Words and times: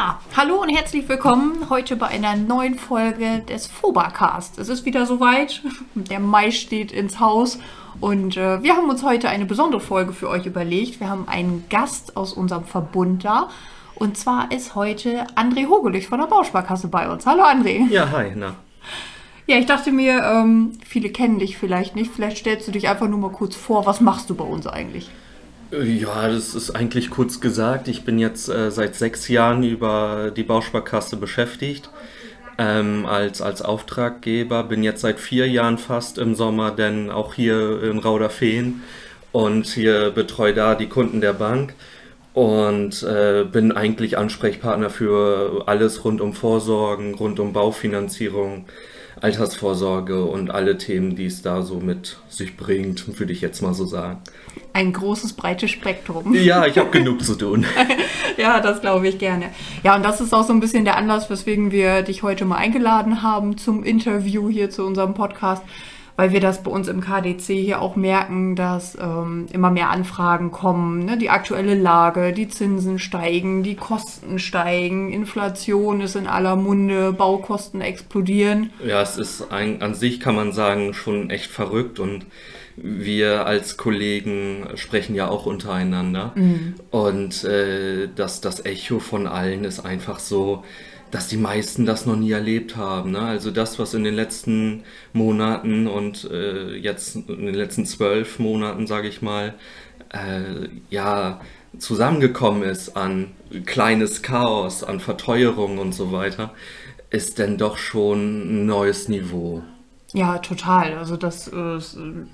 Ja, 0.00 0.18
hallo 0.34 0.62
und 0.62 0.70
herzlich 0.70 1.06
willkommen 1.10 1.68
heute 1.68 1.94
bei 1.94 2.06
einer 2.06 2.34
neuen 2.34 2.76
Folge 2.76 3.40
des 3.46 3.66
Fobacast. 3.66 4.58
Es 4.58 4.70
ist 4.70 4.86
wieder 4.86 5.04
soweit, 5.04 5.60
der 5.94 6.20
Mai 6.20 6.52
steht 6.52 6.90
ins 6.90 7.20
Haus 7.20 7.58
und 8.00 8.34
äh, 8.38 8.62
wir 8.62 8.76
haben 8.78 8.88
uns 8.88 9.02
heute 9.02 9.28
eine 9.28 9.44
besondere 9.44 9.82
Folge 9.82 10.14
für 10.14 10.30
euch 10.30 10.46
überlegt. 10.46 11.00
Wir 11.00 11.10
haben 11.10 11.28
einen 11.28 11.66
Gast 11.68 12.16
aus 12.16 12.32
unserem 12.32 12.64
Verbund 12.64 13.26
da 13.26 13.50
und 13.94 14.16
zwar 14.16 14.50
ist 14.50 14.74
heute 14.74 15.26
André 15.34 15.68
Hogelich 15.68 16.08
von 16.08 16.18
der 16.18 16.28
Bausparkasse 16.28 16.88
bei 16.88 17.10
uns. 17.10 17.26
Hallo 17.26 17.42
André. 17.42 17.86
Ja, 17.90 18.10
hi, 18.10 18.32
na. 18.34 18.54
Ja, 19.46 19.58
ich 19.58 19.66
dachte 19.66 19.92
mir, 19.92 20.22
ähm, 20.24 20.78
viele 20.82 21.10
kennen 21.10 21.40
dich 21.40 21.58
vielleicht 21.58 21.94
nicht. 21.94 22.10
Vielleicht 22.10 22.38
stellst 22.38 22.66
du 22.66 22.72
dich 22.72 22.88
einfach 22.88 23.06
nur 23.06 23.18
mal 23.18 23.32
kurz 23.32 23.54
vor. 23.54 23.84
Was 23.84 24.00
machst 24.00 24.30
du 24.30 24.34
bei 24.34 24.44
uns 24.44 24.66
eigentlich? 24.66 25.10
Ja, 25.72 26.28
das 26.28 26.56
ist 26.56 26.72
eigentlich 26.72 27.10
kurz 27.10 27.40
gesagt. 27.40 27.86
Ich 27.86 28.04
bin 28.04 28.18
jetzt 28.18 28.48
äh, 28.48 28.72
seit 28.72 28.96
sechs 28.96 29.28
Jahren 29.28 29.62
über 29.62 30.32
die 30.34 30.42
Bausparkasse 30.42 31.16
beschäftigt 31.16 31.90
ähm, 32.58 33.06
als, 33.06 33.40
als 33.40 33.62
Auftraggeber. 33.62 34.64
Bin 34.64 34.82
jetzt 34.82 35.02
seit 35.02 35.20
vier 35.20 35.48
Jahren 35.48 35.78
fast 35.78 36.18
im 36.18 36.34
Sommer 36.34 36.72
denn 36.72 37.08
auch 37.10 37.34
hier 37.34 37.84
in 37.84 37.98
Rauderfehn 38.00 38.82
und 39.30 39.66
hier 39.66 40.10
betreue 40.10 40.54
da 40.54 40.74
die 40.74 40.88
Kunden 40.88 41.20
der 41.20 41.34
Bank 41.34 41.74
und 42.34 43.04
äh, 43.04 43.44
bin 43.44 43.70
eigentlich 43.70 44.18
Ansprechpartner 44.18 44.90
für 44.90 45.64
alles 45.66 46.04
rund 46.04 46.20
um 46.20 46.32
Vorsorgen, 46.34 47.14
rund 47.14 47.38
um 47.38 47.52
Baufinanzierung. 47.52 48.64
Altersvorsorge 49.20 50.24
und 50.24 50.50
alle 50.50 50.78
Themen, 50.78 51.16
die 51.16 51.26
es 51.26 51.42
da 51.42 51.62
so 51.62 51.80
mit 51.80 52.18
sich 52.28 52.56
bringt, 52.56 53.18
würde 53.18 53.32
ich 53.32 53.40
jetzt 53.40 53.60
mal 53.60 53.74
so 53.74 53.84
sagen. 53.84 54.18
Ein 54.72 54.92
großes, 54.92 55.34
breites 55.34 55.70
Spektrum. 55.70 56.34
Ja, 56.34 56.66
ich 56.66 56.78
habe 56.78 56.90
genug 56.90 57.22
zu 57.22 57.34
tun. 57.34 57.66
ja, 58.36 58.60
das 58.60 58.80
glaube 58.80 59.08
ich 59.08 59.18
gerne. 59.18 59.46
Ja, 59.82 59.96
und 59.96 60.04
das 60.04 60.20
ist 60.20 60.32
auch 60.32 60.44
so 60.44 60.52
ein 60.52 60.60
bisschen 60.60 60.84
der 60.84 60.96
Anlass, 60.96 61.28
weswegen 61.28 61.70
wir 61.70 62.02
dich 62.02 62.22
heute 62.22 62.44
mal 62.44 62.56
eingeladen 62.56 63.22
haben 63.22 63.58
zum 63.58 63.84
Interview 63.84 64.48
hier 64.48 64.70
zu 64.70 64.84
unserem 64.84 65.14
Podcast 65.14 65.62
weil 66.16 66.32
wir 66.32 66.40
das 66.40 66.62
bei 66.62 66.70
uns 66.70 66.88
im 66.88 67.00
KDC 67.00 67.46
hier 67.46 67.80
auch 67.80 67.96
merken, 67.96 68.56
dass 68.56 68.96
ähm, 69.00 69.46
immer 69.52 69.70
mehr 69.70 69.90
Anfragen 69.90 70.50
kommen. 70.50 71.04
Ne? 71.04 71.16
Die 71.16 71.30
aktuelle 71.30 71.74
Lage, 71.74 72.32
die 72.32 72.48
Zinsen 72.48 72.98
steigen, 72.98 73.62
die 73.62 73.76
Kosten 73.76 74.38
steigen, 74.38 75.12
Inflation 75.12 76.00
ist 76.00 76.16
in 76.16 76.26
aller 76.26 76.56
Munde, 76.56 77.12
Baukosten 77.12 77.80
explodieren. 77.80 78.70
Ja, 78.86 79.02
es 79.02 79.16
ist 79.16 79.50
ein, 79.50 79.82
an 79.82 79.94
sich, 79.94 80.20
kann 80.20 80.34
man 80.34 80.52
sagen, 80.52 80.94
schon 80.94 81.30
echt 81.30 81.50
verrückt 81.50 81.98
und 81.98 82.26
wir 82.76 83.46
als 83.46 83.76
Kollegen 83.76 84.68
sprechen 84.76 85.14
ja 85.14 85.28
auch 85.28 85.46
untereinander. 85.46 86.32
Mhm. 86.34 86.74
Und 86.90 87.44
äh, 87.44 88.08
das, 88.14 88.40
das 88.40 88.64
Echo 88.64 89.00
von 89.00 89.26
allen 89.26 89.64
ist 89.64 89.80
einfach 89.80 90.18
so, 90.18 90.64
dass 91.10 91.28
die 91.28 91.36
meisten 91.36 91.86
das 91.86 92.06
noch 92.06 92.16
nie 92.16 92.30
erlebt 92.30 92.76
haben. 92.76 93.12
Ne? 93.12 93.20
Also 93.20 93.50
das, 93.50 93.78
was 93.78 93.94
in 93.94 94.04
den 94.04 94.14
letzten 94.14 94.84
Monaten 95.12 95.86
und 95.86 96.28
äh, 96.30 96.76
jetzt 96.76 97.16
in 97.16 97.46
den 97.46 97.54
letzten 97.54 97.86
zwölf 97.86 98.38
Monaten, 98.38 98.86
sage 98.86 99.08
ich 99.08 99.22
mal, 99.22 99.54
äh, 100.10 100.68
ja, 100.88 101.40
zusammengekommen 101.78 102.62
ist 102.62 102.96
an 102.96 103.28
kleines 103.66 104.22
Chaos, 104.22 104.82
an 104.82 105.00
Verteuerung 105.00 105.78
und 105.78 105.92
so 105.92 106.12
weiter, 106.12 106.52
ist 107.10 107.38
denn 107.38 107.58
doch 107.58 107.76
schon 107.76 108.62
ein 108.62 108.66
neues 108.66 109.08
Niveau. 109.08 109.62
Ja, 110.12 110.38
total. 110.38 110.94
Also 110.94 111.16
das 111.16 111.48
äh, 111.48 111.78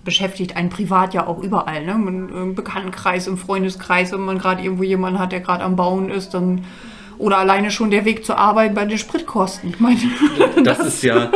beschäftigt 0.05 0.57
einen 0.57 0.71
privat 0.71 1.13
ja 1.13 1.27
auch 1.27 1.43
überall. 1.43 1.85
Ne? 1.85 1.93
Im 1.93 2.55
Bekanntenkreis, 2.55 3.27
im 3.27 3.37
Freundeskreis, 3.37 4.13
wenn 4.13 4.21
man 4.21 4.39
gerade 4.39 4.63
irgendwo 4.63 4.83
jemanden 4.83 5.19
hat, 5.19 5.33
der 5.33 5.41
gerade 5.41 5.63
am 5.65 5.77
Bauen 5.77 6.11
ist, 6.11 6.31
dann 6.31 6.65
oder 7.19 7.39
alleine 7.39 7.71
schon 7.71 7.91
der 7.91 8.05
Weg 8.05 8.25
zur 8.25 8.39
Arbeit 8.39 8.75
bei 8.75 8.85
den 8.85 8.99
Spritkosten. 8.99 9.71
Ich 9.71 9.81
meine, 9.81 9.99
das, 10.63 10.79
das 10.79 10.87
ist 10.87 11.03
ja, 11.03 11.31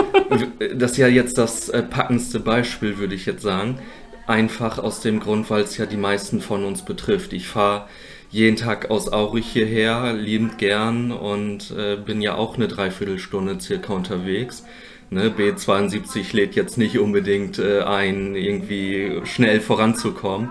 das 0.74 0.92
ist 0.92 0.96
ja 0.98 1.08
jetzt 1.08 1.38
das 1.38 1.68
äh, 1.68 1.82
packendste 1.82 2.40
Beispiel, 2.40 2.98
würde 2.98 3.14
ich 3.14 3.26
jetzt 3.26 3.42
sagen. 3.42 3.78
Einfach 4.26 4.78
aus 4.78 5.00
dem 5.00 5.20
Grund, 5.20 5.50
weil 5.50 5.62
es 5.62 5.76
ja 5.76 5.86
die 5.86 5.96
meisten 5.96 6.40
von 6.40 6.64
uns 6.64 6.82
betrifft. 6.82 7.32
Ich 7.32 7.48
fahre 7.48 7.86
jeden 8.30 8.56
Tag 8.56 8.90
aus 8.90 9.12
Aurich 9.12 9.46
hierher, 9.46 10.12
liebend 10.12 10.58
gern 10.58 11.10
und 11.10 11.72
äh, 11.76 11.96
bin 11.96 12.20
ja 12.20 12.36
auch 12.36 12.56
eine 12.56 12.69
Dreiviertelstunde 12.69 13.58
circa 13.60 13.92
unterwegs. 13.92 14.64
Ne, 15.12 15.28
B72 15.28 16.36
lädt 16.36 16.54
jetzt 16.54 16.78
nicht 16.78 16.96
unbedingt 17.00 17.58
äh, 17.58 17.82
ein, 17.82 18.36
irgendwie 18.36 19.20
schnell 19.24 19.60
voranzukommen. 19.60 20.50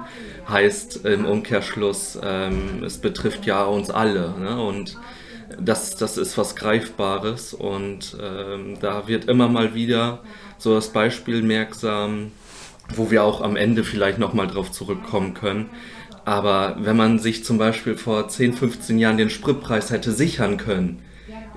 Heißt 0.49 1.05
im 1.05 1.23
Umkehrschluss, 1.23 2.19
ähm, 2.21 2.83
es 2.83 2.97
betrifft 2.97 3.45
ja 3.45 3.63
uns 3.63 3.89
alle. 3.89 4.33
Ne? 4.37 4.61
Und 4.61 4.97
das, 5.59 5.95
das 5.95 6.17
ist 6.17 6.37
was 6.37 6.55
Greifbares 6.55 7.53
und 7.53 8.17
ähm, 8.21 8.77
da 8.79 9.07
wird 9.07 9.25
immer 9.25 9.47
mal 9.47 9.73
wieder 9.73 10.21
so 10.57 10.75
das 10.75 10.89
Beispiel 10.89 11.41
merksam, 11.41 12.31
wo 12.95 13.11
wir 13.11 13.23
auch 13.23 13.41
am 13.41 13.55
Ende 13.55 13.83
vielleicht 13.83 14.19
nochmal 14.19 14.47
drauf 14.47 14.71
zurückkommen 14.71 15.33
können. 15.33 15.69
Aber 16.25 16.77
wenn 16.79 16.97
man 16.97 17.19
sich 17.19 17.43
zum 17.43 17.57
Beispiel 17.57 17.95
vor 17.95 18.27
10, 18.27 18.53
15 18.53 18.99
Jahren 18.99 19.17
den 19.17 19.29
Spritpreis 19.29 19.89
hätte 19.89 20.11
sichern 20.11 20.57
können, 20.57 21.01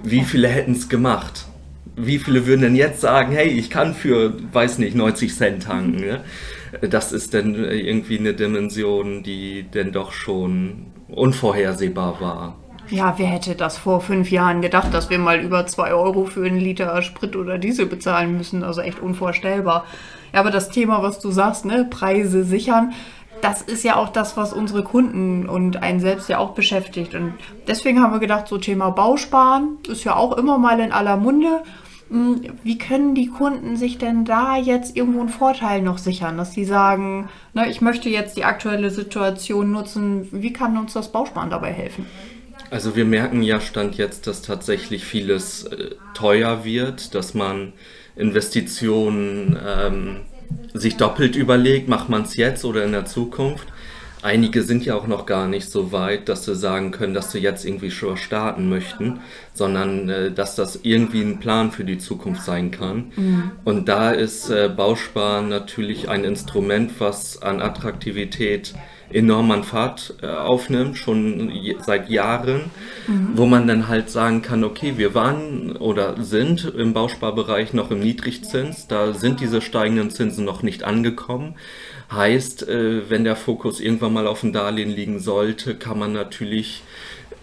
wie 0.03 0.23
viele 0.23 0.49
hätten 0.49 0.73
es 0.73 0.89
gemacht? 0.89 1.47
Wie 1.95 2.19
viele 2.19 2.47
würden 2.47 2.63
denn 2.63 2.77
jetzt 2.77 3.01
sagen, 3.01 3.33
hey, 3.33 3.49
ich 3.49 3.69
kann 3.69 3.95
für, 3.95 4.35
weiß 4.53 4.79
nicht, 4.79 4.97
90 4.97 5.35
Cent 5.35 5.65
tanken? 5.65 6.01
Ne? 6.01 6.25
Das 6.89 7.13
ist 7.13 7.35
dann 7.35 7.55
irgendwie 7.55 8.19
eine 8.19 8.33
Dimension, 8.33 9.23
die 9.23 9.65
denn 9.65 9.93
doch 9.93 10.13
schon 10.13 10.87
unvorhersehbar 11.09 12.21
war. 12.21 12.62
Ja, 12.93 13.15
wer 13.17 13.27
hätte 13.27 13.55
das 13.55 13.79
vor 13.79 14.03
fünf 14.03 14.31
Jahren 14.31 14.61
gedacht, 14.61 14.93
dass 14.93 15.09
wir 15.09 15.19
mal 15.19 15.41
über 15.41 15.67
zwei 15.67 15.95
Euro 15.95 16.27
für 16.27 16.45
einen 16.45 16.59
Liter 16.59 17.01
Sprit 17.01 17.37
oder 17.37 17.57
Diesel 17.57 17.87
bezahlen 17.87 18.37
müssen? 18.37 18.63
Also 18.63 18.83
echt 18.83 19.01
unvorstellbar. 19.01 19.87
Ja, 20.35 20.41
aber 20.41 20.51
das 20.51 20.69
Thema, 20.69 21.03
was 21.03 21.19
du 21.19 21.31
sagst, 21.31 21.65
ne, 21.65 21.87
Preise 21.89 22.45
sichern, 22.45 22.93
das 23.41 23.63
ist 23.63 23.83
ja 23.83 23.97
auch 23.97 24.11
das, 24.11 24.37
was 24.37 24.53
unsere 24.53 24.85
Kunden 24.85 25.49
und 25.49 25.83
einen 25.83 26.01
selbst 26.01 26.29
ja 26.29 26.37
auch 26.37 26.51
beschäftigt. 26.51 27.15
Und 27.15 27.33
deswegen 27.67 28.03
haben 28.03 28.13
wir 28.13 28.21
gedacht, 28.21 28.47
so 28.47 28.59
Thema 28.59 28.91
Bausparen 28.91 29.79
ist 29.89 30.05
ja 30.05 30.15
auch 30.15 30.37
immer 30.37 30.59
mal 30.59 30.79
in 30.79 30.93
aller 30.93 31.17
Munde. 31.17 31.63
Hm, 32.11 32.43
wie 32.63 32.77
können 32.77 33.15
die 33.15 33.29
Kunden 33.29 33.77
sich 33.77 33.97
denn 33.97 34.27
da 34.27 34.59
jetzt 34.59 34.99
irgendwo 34.99 35.21
einen 35.21 35.31
Vorteil 35.31 35.81
noch 35.81 35.97
sichern, 35.97 36.37
dass 36.37 36.53
sie 36.53 36.67
sagen, 36.67 37.31
ne, 37.55 37.71
ich 37.71 37.81
möchte 37.81 38.11
jetzt 38.11 38.37
die 38.37 38.45
aktuelle 38.45 38.91
Situation 38.91 39.71
nutzen, 39.71 40.29
wie 40.31 40.53
kann 40.53 40.77
uns 40.77 40.93
das 40.93 41.11
Bausparen 41.11 41.49
dabei 41.49 41.73
helfen? 41.73 42.05
Also 42.73 42.97
wir 42.97 43.05
merken 43.05 43.43
ja 43.43 43.61
Stand 43.61 43.99
jetzt, 43.99 44.27
dass 44.27 44.41
tatsächlich 44.41 45.05
vieles 45.05 45.65
äh, 45.65 45.91
teuer 46.15 46.65
wird, 46.65 47.15
dass 47.15 47.35
man 47.35 47.75
Investitionen 48.17 49.59
ähm, 49.63 50.21
sich 50.73 50.97
doppelt 50.97 51.37
überlegt, 51.37 51.91
macht 51.91 52.09
man 52.09 52.23
es 52.23 52.35
jetzt 52.35 52.65
oder 52.65 52.83
in 52.83 52.93
der 52.93 53.05
Zukunft. 53.05 53.69
Einige 54.23 54.63
sind 54.63 54.85
ja 54.85 54.95
auch 54.95 55.09
noch 55.09 55.27
gar 55.27 55.49
nicht 55.49 55.69
so 55.69 55.91
weit, 55.91 56.29
dass 56.29 56.45
sie 56.45 56.55
sagen 56.55 56.93
können, 56.93 57.13
dass 57.13 57.33
sie 57.33 57.41
jetzt 57.41 57.65
irgendwie 57.65 57.91
schon 57.91 58.17
starten 58.17 58.69
möchten, 58.69 59.19
sondern 59.53 60.09
äh, 60.09 60.31
dass 60.31 60.55
das 60.55 60.81
irgendwie 60.85 61.23
ein 61.23 61.41
Plan 61.41 61.73
für 61.73 61.85
die 61.85 61.99
Zukunft 61.99 62.43
sein 62.43 62.71
kann. 62.71 63.13
Mhm. 63.17 63.51
Und 63.65 63.89
da 63.89 64.13
ist 64.13 64.49
äh, 64.49 64.71
Bausparen 64.75 65.49
natürlich 65.49 66.09
ein 66.09 66.23
Instrument, 66.23 66.93
was 67.01 67.43
an 67.43 67.61
Attraktivität 67.61 68.75
enorm 69.13 69.51
an 69.51 69.65
Fahrt 69.65 70.15
äh, 70.23 70.27
aufnimmt, 70.27 70.97
schon 70.97 71.53
seit 71.81 72.09
Jahren, 72.09 72.71
mhm. 73.07 73.31
wo 73.35 73.47
man 73.47 73.67
dann 73.67 73.89
halt 73.89 74.11
sagen 74.11 74.43
kann, 74.43 74.65
okay, 74.65 74.95
wir 74.97 75.15
waren 75.15 75.77
oder 75.77 76.23
sind 76.23 76.65
im 76.77 76.93
Bausparbereich 76.93 77.73
noch 77.73 77.91
im 77.91 78.01
Niedrigzins, 78.01 78.87
da 78.87 79.13
sind 79.13 79.41
diese 79.41 79.61
steigenden 79.61 80.11
Zinsen 80.11 80.45
noch 80.45 80.63
nicht 80.63 80.85
angekommen. 80.85 81.55
Heißt, 82.13 82.69
äh, 82.69 83.09
wenn 83.11 83.25
der 83.25 83.37
Fokus 83.37 83.81
irgendwann 83.81 84.13
mal 84.13 84.27
auf 84.27 84.41
dem 84.41 84.53
Darlehen 84.53 84.91
liegen 84.91 85.19
sollte, 85.19 85.75
kann 85.75 85.99
man 85.99 86.13
natürlich 86.13 86.83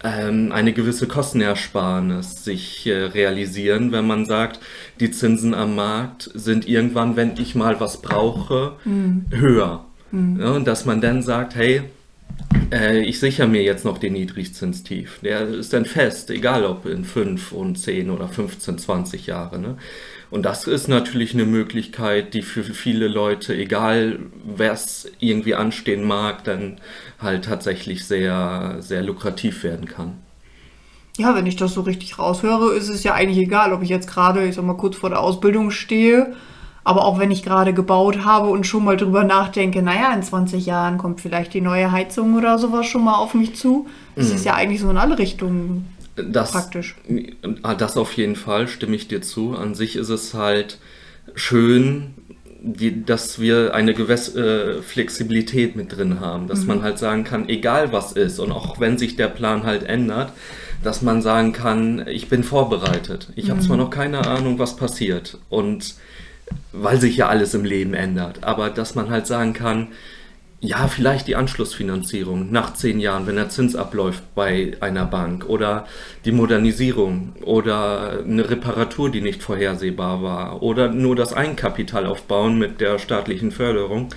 ähm, 0.03 0.51
eine 0.51 0.73
gewisse 0.73 1.07
Kostenersparnis 1.07 2.43
sich 2.43 2.85
äh, 2.87 3.05
realisieren, 3.05 3.91
wenn 3.91 4.07
man 4.07 4.25
sagt, 4.25 4.59
die 4.99 5.11
Zinsen 5.11 5.53
am 5.53 5.75
Markt 5.75 6.29
sind 6.33 6.67
irgendwann, 6.67 7.15
wenn 7.15 7.37
ich 7.37 7.55
mal 7.55 7.79
was 7.79 8.01
brauche, 8.01 8.73
mhm. 8.85 9.25
höher. 9.31 9.85
Mhm. 10.11 10.39
Ja, 10.39 10.51
und 10.51 10.65
dass 10.65 10.85
man 10.85 11.01
dann 11.01 11.21
sagt, 11.21 11.55
hey, 11.55 11.83
äh, 12.71 12.99
ich 12.99 13.19
sichere 13.19 13.47
mir 13.47 13.63
jetzt 13.63 13.85
noch 13.85 13.97
den 13.97 14.13
Niedrigzinstief. 14.13 15.19
Der 15.23 15.47
ist 15.47 15.73
dann 15.73 15.85
fest, 15.85 16.29
egal 16.29 16.63
ob 16.65 16.85
in 16.85 17.03
5 17.03 17.51
und 17.51 17.77
10 17.77 18.09
oder 18.09 18.27
15, 18.27 18.77
20 18.77 19.27
Jahre. 19.27 19.59
Ne? 19.59 19.77
Und 20.31 20.43
das 20.43 20.67
ist 20.67 20.87
natürlich 20.87 21.33
eine 21.33 21.45
Möglichkeit, 21.45 22.33
die 22.33 22.43
für 22.43 22.63
viele 22.63 23.07
Leute, 23.07 23.55
egal 23.55 24.19
wer 24.45 24.73
es 24.73 25.11
irgendwie 25.19 25.55
anstehen 25.55 26.05
mag, 26.05 26.43
dann 26.43 26.79
halt 27.19 27.45
tatsächlich 27.45 28.05
sehr, 28.05 28.77
sehr 28.79 29.01
lukrativ 29.01 29.63
werden 29.63 29.85
kann. 29.85 30.13
Ja, 31.17 31.35
wenn 31.35 31.47
ich 31.47 31.55
das 31.55 31.73
so 31.73 31.81
richtig 31.81 32.19
raushöre, 32.19 32.73
ist 32.75 32.89
es 32.89 33.03
ja 33.03 33.13
eigentlich 33.13 33.39
egal, 33.39 33.73
ob 33.73 33.81
ich 33.81 33.89
jetzt 33.89 34.09
gerade, 34.09 34.45
ich 34.45 34.55
sag 34.55 34.63
mal, 34.65 34.77
kurz 34.77 34.95
vor 34.95 35.09
der 35.09 35.19
Ausbildung 35.19 35.71
stehe 35.71 36.33
aber 36.83 37.05
auch 37.05 37.19
wenn 37.19 37.29
ich 37.29 37.43
gerade 37.43 37.71
gebaut 37.71 38.25
habe 38.25 38.49
und 38.49 38.65
schon 38.65 38.83
mal 38.83 38.97
drüber 38.97 39.23
nachdenke, 39.23 39.83
naja, 39.83 40.11
in 40.11 40.23
20 40.23 40.65
Jahren 40.65 40.97
kommt 40.97 41.21
vielleicht 41.21 41.53
die 41.53 41.61
neue 41.61 41.91
Heizung 41.91 42.35
oder 42.35 42.57
sowas 42.57 42.87
schon 42.87 43.03
mal 43.03 43.15
auf 43.15 43.33
mich 43.35 43.55
zu, 43.55 43.87
das 44.15 44.29
mhm. 44.29 44.35
ist 44.35 44.45
ja 44.45 44.55
eigentlich 44.55 44.81
so 44.81 44.89
in 44.89 44.97
alle 44.97 45.19
Richtungen 45.19 45.87
das, 46.23 46.51
praktisch. 46.51 46.95
Ah, 47.63 47.75
das 47.75 47.97
auf 47.97 48.13
jeden 48.13 48.35
Fall, 48.35 48.67
stimme 48.67 48.95
ich 48.95 49.07
dir 49.07 49.21
zu. 49.21 49.55
An 49.55 49.75
sich 49.75 49.95
ist 49.95 50.09
es 50.09 50.33
halt 50.33 50.77
schön, 51.35 52.13
die, 52.61 53.05
dass 53.05 53.39
wir 53.39 53.73
eine 53.73 53.93
gewisse 53.93 54.79
äh, 54.79 54.81
Flexibilität 54.81 55.75
mit 55.75 55.95
drin 55.95 56.19
haben, 56.19 56.47
dass 56.47 56.61
mhm. 56.61 56.67
man 56.67 56.81
halt 56.83 56.99
sagen 56.99 57.23
kann, 57.23 57.47
egal 57.47 57.91
was 57.93 58.11
ist 58.11 58.39
und 58.39 58.51
auch 58.51 58.79
wenn 58.79 58.97
sich 58.97 59.15
der 59.15 59.29
Plan 59.29 59.63
halt 59.63 59.83
ändert, 59.83 60.33
dass 60.83 61.01
man 61.01 61.21
sagen 61.21 61.53
kann, 61.53 62.05
ich 62.07 62.29
bin 62.29 62.43
vorbereitet. 62.43 63.29
Ich 63.35 63.45
mhm. 63.45 63.51
habe 63.51 63.61
zwar 63.61 63.77
noch 63.77 63.89
keine 63.89 64.27
Ahnung, 64.27 64.59
was 64.59 64.75
passiert 64.75 65.37
und 65.49 65.95
weil 66.71 66.99
sich 66.99 67.15
ja 67.17 67.27
alles 67.27 67.53
im 67.53 67.63
Leben 67.63 67.93
ändert, 67.93 68.43
aber 68.43 68.69
dass 68.69 68.95
man 68.95 69.09
halt 69.09 69.27
sagen 69.27 69.53
kann, 69.53 69.87
ja, 70.61 70.89
vielleicht 70.89 71.27
die 71.27 71.37
Anschlussfinanzierung 71.37 72.51
nach 72.51 72.73
zehn 72.73 72.99
Jahren, 72.99 73.27
wenn 73.27 73.37
der 73.37 73.49
Zins 73.49 73.77
abläuft 73.77 74.23
bei 74.35 74.73
einer 74.81 75.05
Bank 75.05 75.47
oder 75.47 75.87
die 76.25 76.33
Modernisierung 76.33 77.33
oder 77.43 78.23
eine 78.25 78.49
Reparatur, 78.49 79.09
die 79.09 79.21
nicht 79.21 79.41
vorhersehbar 79.41 80.21
war 80.21 80.61
oder 80.61 80.89
nur 80.89 81.15
das 81.15 81.33
Eigenkapital 81.33 82.05
aufbauen 82.05 82.57
mit 82.57 82.81
der 82.81 82.99
staatlichen 82.99 83.51
Förderung. 83.51 84.09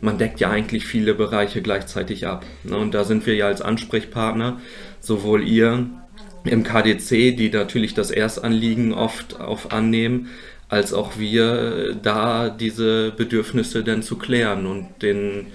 Man 0.00 0.16
deckt 0.16 0.40
ja 0.40 0.48
eigentlich 0.48 0.86
viele 0.86 1.12
Bereiche 1.12 1.60
gleichzeitig 1.60 2.26
ab. 2.26 2.46
Ne? 2.64 2.78
Und 2.78 2.94
da 2.94 3.04
sind 3.04 3.26
wir 3.26 3.34
ja 3.34 3.46
als 3.46 3.60
Ansprechpartner, 3.60 4.58
sowohl 5.00 5.46
ihr 5.46 5.84
im 6.44 6.62
KDC, 6.64 7.36
die 7.36 7.50
natürlich 7.52 7.92
das 7.92 8.10
Erstanliegen 8.10 8.94
oft 8.94 9.38
auf 9.38 9.70
annehmen, 9.72 10.30
als 10.70 10.94
auch 10.94 11.18
wir 11.18 11.94
da 12.02 12.48
diese 12.48 13.10
Bedürfnisse 13.10 13.84
dann 13.84 14.02
zu 14.02 14.16
klären 14.16 14.64
und 14.64 15.02
den 15.02 15.48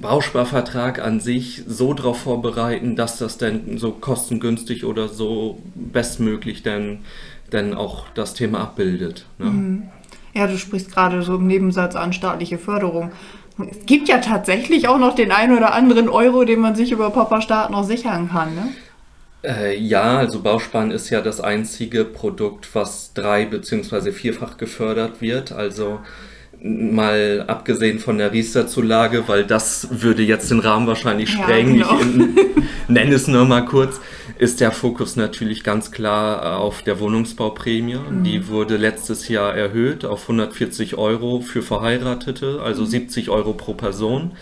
Bausparvertrag 0.00 1.00
an 1.04 1.20
sich 1.20 1.62
so 1.66 1.94
darauf 1.94 2.20
vorbereiten, 2.20 2.96
dass 2.96 3.18
das 3.18 3.38
dann 3.38 3.78
so 3.78 3.92
kostengünstig 3.92 4.84
oder 4.84 5.08
so 5.08 5.58
bestmöglich 5.74 6.62
dann, 6.62 7.00
dann 7.50 7.74
auch 7.74 8.06
das 8.14 8.34
Thema 8.34 8.60
abbildet. 8.60 9.26
Ne? 9.38 9.46
Mhm. 9.46 9.82
Ja, 10.34 10.46
du 10.46 10.58
sprichst 10.58 10.92
gerade 10.92 11.22
so 11.22 11.36
im 11.36 11.46
Nebensatz 11.46 11.96
an 11.96 12.12
staatliche 12.12 12.58
Förderung. 12.58 13.10
Es 13.70 13.86
gibt 13.86 14.08
ja 14.08 14.18
tatsächlich 14.18 14.86
auch 14.86 14.98
noch 14.98 15.14
den 15.14 15.32
einen 15.32 15.56
oder 15.56 15.72
anderen 15.72 16.10
Euro, 16.10 16.44
den 16.44 16.60
man 16.60 16.74
sich 16.76 16.92
über 16.92 17.08
Papa 17.10 17.40
Staat 17.40 17.70
noch 17.70 17.84
sichern 17.84 18.28
kann, 18.28 18.54
ne? 18.54 18.68
Äh, 19.42 19.78
ja, 19.78 20.18
also 20.18 20.40
Bausparen 20.40 20.90
ist 20.90 21.08
ja 21.08 21.20
das 21.20 21.40
einzige 21.40 22.04
Produkt, 22.04 22.74
was 22.74 23.12
drei- 23.14 23.46
bzw. 23.46 24.12
vierfach 24.12 24.56
gefördert 24.58 25.22
wird. 25.22 25.52
Also 25.52 26.00
mal 26.62 27.44
abgesehen 27.46 27.98
von 27.98 28.18
der 28.18 28.32
Riester-Zulage, 28.32 29.24
weil 29.28 29.44
das 29.44 29.88
würde 29.90 30.22
jetzt 30.22 30.50
den 30.50 30.60
Rahmen 30.60 30.86
wahrscheinlich 30.86 31.30
sprengen. 31.30 31.76
Ja, 31.76 31.96
genau. 31.96 32.24
Ich 32.24 32.88
nenne 32.88 33.14
es 33.14 33.28
nur 33.28 33.44
mal 33.44 33.64
kurz, 33.64 34.00
ist 34.38 34.60
der 34.60 34.72
Fokus 34.72 35.16
natürlich 35.16 35.64
ganz 35.64 35.90
klar 35.90 36.58
auf 36.58 36.82
der 36.82 37.00
Wohnungsbauprämie. 37.00 37.96
Mhm. 37.96 38.24
Die 38.24 38.48
wurde 38.48 38.76
letztes 38.76 39.28
Jahr 39.28 39.54
erhöht 39.54 40.04
auf 40.04 40.22
140 40.22 40.96
Euro 40.96 41.40
für 41.40 41.62
Verheiratete, 41.62 42.60
also 42.62 42.82
mhm. 42.82 42.86
70 42.86 43.30
Euro 43.30 43.52
pro 43.52 43.74
Person. 43.74 44.32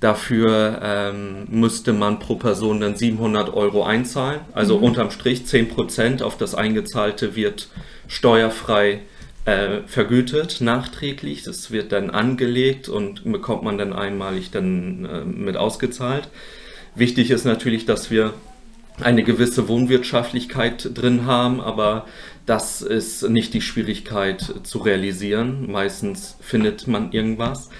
Dafür 0.00 0.80
ähm, 0.82 1.46
müsste 1.48 1.92
man 1.94 2.18
pro 2.18 2.34
Person 2.34 2.80
dann 2.80 2.96
700 2.96 3.54
Euro 3.54 3.84
einzahlen. 3.84 4.40
Also 4.52 4.78
mhm. 4.78 4.84
unterm 4.84 5.10
Strich 5.10 5.46
10 5.46 5.68
Prozent 5.68 6.22
auf 6.22 6.36
das 6.36 6.54
Eingezahlte 6.54 7.36
wird 7.36 7.68
steuerfrei 8.06 9.00
äh, 9.44 9.80
vergütet 9.86 10.60
nachträglich. 10.60 11.42
Das 11.42 11.70
wird 11.70 11.92
dann 11.92 12.10
angelegt 12.10 12.88
und 12.88 13.30
bekommt 13.30 13.62
man 13.62 13.78
dann 13.78 13.92
einmalig 13.92 14.50
dann 14.50 15.04
äh, 15.04 15.24
mit 15.24 15.56
ausgezahlt. 15.56 16.28
Wichtig 16.94 17.30
ist 17.30 17.44
natürlich, 17.44 17.86
dass 17.86 18.10
wir 18.10 18.34
eine 19.00 19.24
gewisse 19.24 19.68
Wohnwirtschaftlichkeit 19.68 20.90
drin 20.94 21.26
haben, 21.26 21.60
aber 21.60 22.06
das 22.46 22.82
ist 22.82 23.28
nicht 23.28 23.54
die 23.54 23.60
Schwierigkeit 23.60 24.54
zu 24.62 24.78
realisieren. 24.78 25.70
Meistens 25.70 26.36
findet 26.40 26.86
man 26.86 27.10
irgendwas. 27.12 27.70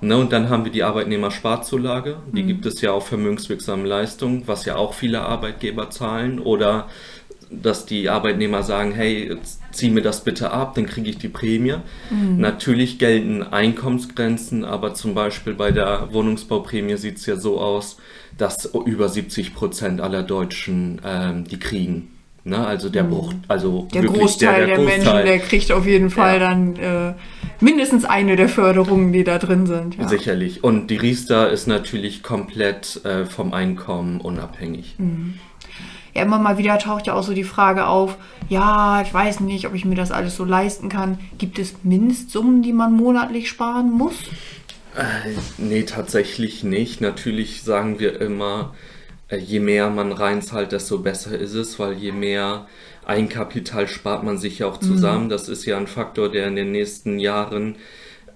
Ne, 0.00 0.18
und 0.18 0.32
dann 0.32 0.50
haben 0.50 0.64
wir 0.64 0.72
die 0.72 0.82
Arbeitnehmersparzulage. 0.82 2.16
Die 2.32 2.42
mhm. 2.42 2.48
gibt 2.48 2.66
es 2.66 2.80
ja 2.80 2.92
auf 2.92 3.08
vermögenswirksame 3.08 3.86
Leistungen, 3.86 4.42
was 4.46 4.64
ja 4.64 4.76
auch 4.76 4.92
viele 4.92 5.22
Arbeitgeber 5.22 5.88
zahlen. 5.90 6.40
Oder 6.40 6.88
dass 7.62 7.86
die 7.86 8.08
Arbeitnehmer 8.08 8.62
sagen, 8.62 8.92
hey, 8.92 9.36
zieh 9.72 9.90
mir 9.90 10.02
das 10.02 10.22
bitte 10.22 10.50
ab, 10.50 10.74
dann 10.74 10.86
kriege 10.86 11.10
ich 11.10 11.18
die 11.18 11.28
Prämie. 11.28 11.76
Mhm. 12.10 12.38
Natürlich 12.38 12.98
gelten 12.98 13.42
Einkommensgrenzen, 13.42 14.64
aber 14.64 14.94
zum 14.94 15.14
Beispiel 15.14 15.54
bei 15.54 15.70
der 15.70 16.08
Wohnungsbauprämie 16.12 16.96
sieht 16.96 17.18
es 17.18 17.26
ja 17.26 17.36
so 17.36 17.60
aus, 17.60 17.98
dass 18.38 18.66
über 18.86 19.08
70 19.08 19.54
Prozent 19.54 20.00
aller 20.00 20.22
Deutschen 20.22 21.00
ähm, 21.04 21.44
die 21.44 21.58
kriegen. 21.58 22.10
Ne? 22.44 22.58
Also 22.58 22.90
der 22.90 23.04
mhm. 23.04 23.10
Bruch, 23.10 23.34
also 23.48 23.88
der 23.94 24.02
Großteil 24.02 24.66
der, 24.66 24.66
der, 24.66 24.76
der 24.76 24.84
Großteil. 24.84 25.14
Menschen, 25.14 25.26
der 25.26 25.38
kriegt 25.38 25.72
auf 25.72 25.86
jeden 25.86 26.10
Fall 26.10 26.40
ja. 26.40 26.50
dann 26.50 26.76
äh, 26.76 27.14
mindestens 27.60 28.04
eine 28.04 28.36
der 28.36 28.48
Förderungen, 28.48 29.12
die 29.12 29.24
da 29.24 29.38
drin 29.38 29.66
sind. 29.66 29.96
Ja. 29.96 30.08
Sicherlich. 30.08 30.62
Und 30.62 30.88
die 30.88 30.96
Riester 30.96 31.50
ist 31.50 31.66
natürlich 31.66 32.22
komplett 32.22 33.02
äh, 33.04 33.24
vom 33.24 33.54
Einkommen 33.54 34.20
unabhängig. 34.20 34.96
Mhm 34.98 35.34
ja, 36.14 36.22
immer 36.22 36.38
mal 36.38 36.58
wieder 36.58 36.78
taucht 36.78 37.06
ja 37.06 37.14
auch 37.14 37.22
so 37.22 37.34
die 37.34 37.44
Frage 37.44 37.86
auf, 37.86 38.16
ja, 38.48 39.02
ich 39.02 39.12
weiß 39.12 39.40
nicht, 39.40 39.66
ob 39.66 39.74
ich 39.74 39.84
mir 39.84 39.96
das 39.96 40.12
alles 40.12 40.36
so 40.36 40.44
leisten 40.44 40.88
kann. 40.88 41.18
Gibt 41.38 41.58
es 41.58 41.74
Mindestsummen, 41.82 42.62
die 42.62 42.72
man 42.72 42.92
monatlich 42.92 43.48
sparen 43.48 43.90
muss? 43.90 44.14
Äh, 44.96 45.30
nee, 45.58 45.82
tatsächlich 45.82 46.62
nicht. 46.62 47.00
Natürlich 47.00 47.62
sagen 47.62 47.98
wir 47.98 48.20
immer, 48.20 48.74
äh, 49.28 49.38
je 49.38 49.60
mehr 49.60 49.90
man 49.90 50.12
reinzahlt, 50.12 50.72
desto 50.72 50.98
besser 50.98 51.36
ist 51.36 51.54
es, 51.54 51.78
weil 51.78 51.94
je 51.94 52.12
mehr 52.12 52.66
Eigenkapital 53.04 53.88
spart 53.88 54.22
man 54.22 54.38
sich 54.38 54.60
ja 54.60 54.66
auch 54.66 54.78
zusammen. 54.78 55.24
Mhm. 55.24 55.30
Das 55.30 55.48
ist 55.48 55.64
ja 55.64 55.76
ein 55.76 55.86
Faktor, 55.86 56.30
der 56.30 56.46
in 56.46 56.56
den 56.56 56.70
nächsten 56.70 57.18
Jahren 57.18 57.76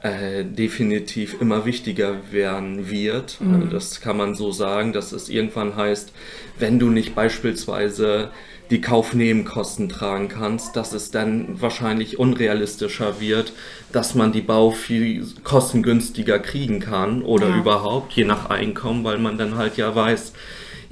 äh, 0.01 0.45
definitiv 0.45 1.41
immer 1.41 1.65
wichtiger 1.65 2.31
werden 2.31 2.91
wird. 2.91 3.41
Mhm. 3.41 3.55
Also 3.55 3.67
das 3.67 4.01
kann 4.01 4.17
man 4.17 4.35
so 4.35 4.53
sagen, 4.53 4.93
dass 4.93 5.13
es 5.13 5.29
irgendwann 5.29 5.77
heißt, 5.77 6.13
wenn 6.59 6.79
du 6.79 6.89
nicht 6.91 7.15
beispielsweise 7.15 8.31
die 8.71 8.81
Kaufnebenkosten 8.81 9.89
tragen 9.89 10.29
kannst, 10.29 10.77
dass 10.77 10.93
es 10.93 11.11
dann 11.11 11.61
wahrscheinlich 11.61 12.19
unrealistischer 12.19 13.21
wird, 13.21 13.53
dass 13.93 14.15
man 14.15 14.31
die 14.31 14.43
Bau 14.43 14.71
viel 14.71 15.27
kostengünstiger 15.43 16.39
kriegen 16.39 16.79
kann 16.79 17.23
oder 17.23 17.49
ja. 17.49 17.57
überhaupt, 17.57 18.13
je 18.13 18.25
nach 18.25 18.51
Einkommen, 18.51 19.05
weil 19.05 19.19
man 19.19 19.39
dann 19.39 19.57
halt 19.57 19.79
ja 19.79 19.95
weiß, 19.95 20.33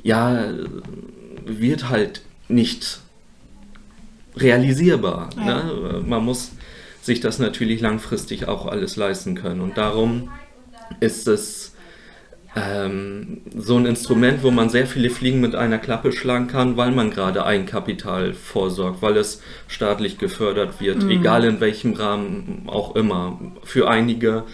ja, 0.03 0.49
wird 1.45 1.91
halt 1.91 2.23
nicht 2.49 3.01
realisierbar. 4.37 5.31
Ja. 5.37 5.63
Ne? 5.65 6.03
Man 6.07 6.25
muss 6.25 6.53
sich 7.07 7.21
das 7.21 7.39
natürlich 7.39 7.81
langfristig 7.81 8.49
auch 8.49 8.67
alles 8.67 8.97
leisten 8.97 9.35
können. 9.35 9.61
Und 9.61 9.79
darum 9.79 10.31
ist 11.01 11.27
es 11.29 11.75
ähm, 12.55 13.43
so 13.57 13.77
ein 13.77 13.87
Instrument, 13.87 14.43
wo 14.43 14.51
man 14.51 14.69
sehr 14.69 14.87
viele 14.87 15.11
Fliegen 15.11 15.41
mit 15.41 15.55
einer 15.55 15.79
Klappe 15.79 16.13
schlagen 16.13 16.49
kann, 16.49 16.77
weil 16.77 16.91
man 16.91 17.11
gerade 17.11 17.45
Eigenkapital 17.45 18.35
vorsorgt, 18.35 19.03
weil 19.03 19.17
es 19.17 19.43
staatlich 19.69 20.19
gefördert 20.19 20.81
wird, 20.81 21.03
mhm. 21.03 21.11
egal 21.11 21.45
in 21.45 21.61
welchem 21.61 21.95
Rahmen 21.95 22.65
auch 22.67 22.97
immer. 22.97 23.41
Für 23.63 23.89
einige 23.89 24.45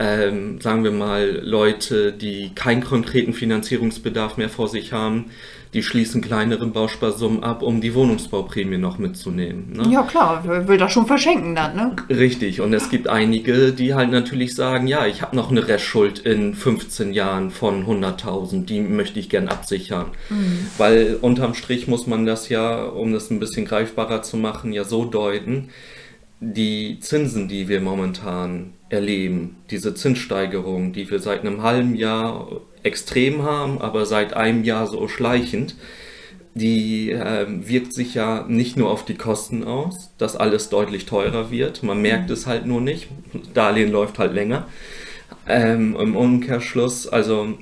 ähm, 0.00 0.62
sagen 0.62 0.82
wir 0.82 0.92
mal, 0.92 1.40
Leute, 1.44 2.14
die 2.14 2.54
keinen 2.54 2.82
konkreten 2.82 3.34
Finanzierungsbedarf 3.34 4.38
mehr 4.38 4.48
vor 4.48 4.66
sich 4.66 4.94
haben, 4.94 5.26
die 5.72 5.82
schließen 5.82 6.20
kleinere 6.20 6.66
Bausparsummen 6.66 7.44
ab, 7.44 7.62
um 7.62 7.80
die 7.80 7.94
Wohnungsbauprämie 7.94 8.78
noch 8.78 8.98
mitzunehmen. 8.98 9.72
Ne? 9.72 9.88
Ja 9.90 10.02
klar, 10.02 10.42
will 10.66 10.78
das 10.78 10.92
schon 10.92 11.06
verschenken 11.06 11.54
dann, 11.54 11.76
ne? 11.76 11.96
Richtig, 12.08 12.60
und 12.60 12.72
es 12.72 12.90
gibt 12.90 13.08
einige, 13.08 13.72
die 13.72 13.94
halt 13.94 14.10
natürlich 14.10 14.54
sagen, 14.54 14.88
ja, 14.88 15.06
ich 15.06 15.22
habe 15.22 15.36
noch 15.36 15.50
eine 15.50 15.68
Restschuld 15.68 16.18
in 16.20 16.54
15 16.54 17.12
Jahren 17.12 17.50
von 17.50 17.86
100.000, 17.86 18.64
die 18.64 18.80
möchte 18.80 19.20
ich 19.20 19.28
gern 19.28 19.48
absichern. 19.48 20.06
Mhm. 20.28 20.66
Weil 20.76 21.18
unterm 21.20 21.54
Strich 21.54 21.86
muss 21.86 22.06
man 22.08 22.26
das 22.26 22.48
ja, 22.48 22.84
um 22.84 23.12
das 23.12 23.30
ein 23.30 23.38
bisschen 23.38 23.64
greifbarer 23.64 24.22
zu 24.22 24.36
machen, 24.36 24.72
ja 24.72 24.82
so 24.82 25.04
deuten, 25.04 25.68
die 26.40 26.98
Zinsen, 27.00 27.48
die 27.48 27.68
wir 27.68 27.80
momentan 27.80 28.72
erleben, 28.88 29.56
diese 29.70 29.94
Zinssteigerung, 29.94 30.92
die 30.92 31.08
wir 31.10 31.20
seit 31.20 31.40
einem 31.40 31.62
halben 31.62 31.94
Jahr 31.94 32.48
extrem 32.82 33.42
haben, 33.42 33.80
aber 33.80 34.06
seit 34.06 34.34
einem 34.34 34.64
Jahr 34.64 34.86
so 34.86 35.08
schleichend, 35.08 35.76
die 36.54 37.10
äh, 37.10 37.46
wirkt 37.48 37.94
sich 37.94 38.14
ja 38.14 38.44
nicht 38.48 38.76
nur 38.76 38.90
auf 38.90 39.04
die 39.04 39.14
Kosten 39.14 39.64
aus, 39.64 40.10
dass 40.18 40.36
alles 40.36 40.68
deutlich 40.68 41.06
teurer 41.06 41.50
wird. 41.50 41.82
Man 41.82 42.02
merkt 42.02 42.28
mhm. 42.28 42.34
es 42.34 42.46
halt 42.46 42.66
nur 42.66 42.80
nicht. 42.80 43.08
Darlehen 43.54 43.92
läuft 43.92 44.18
halt 44.18 44.34
länger. 44.34 44.66
Ähm, 45.46 45.96
Im 45.98 46.16
Umkehrschluss, 46.16 47.06
also 47.06 47.56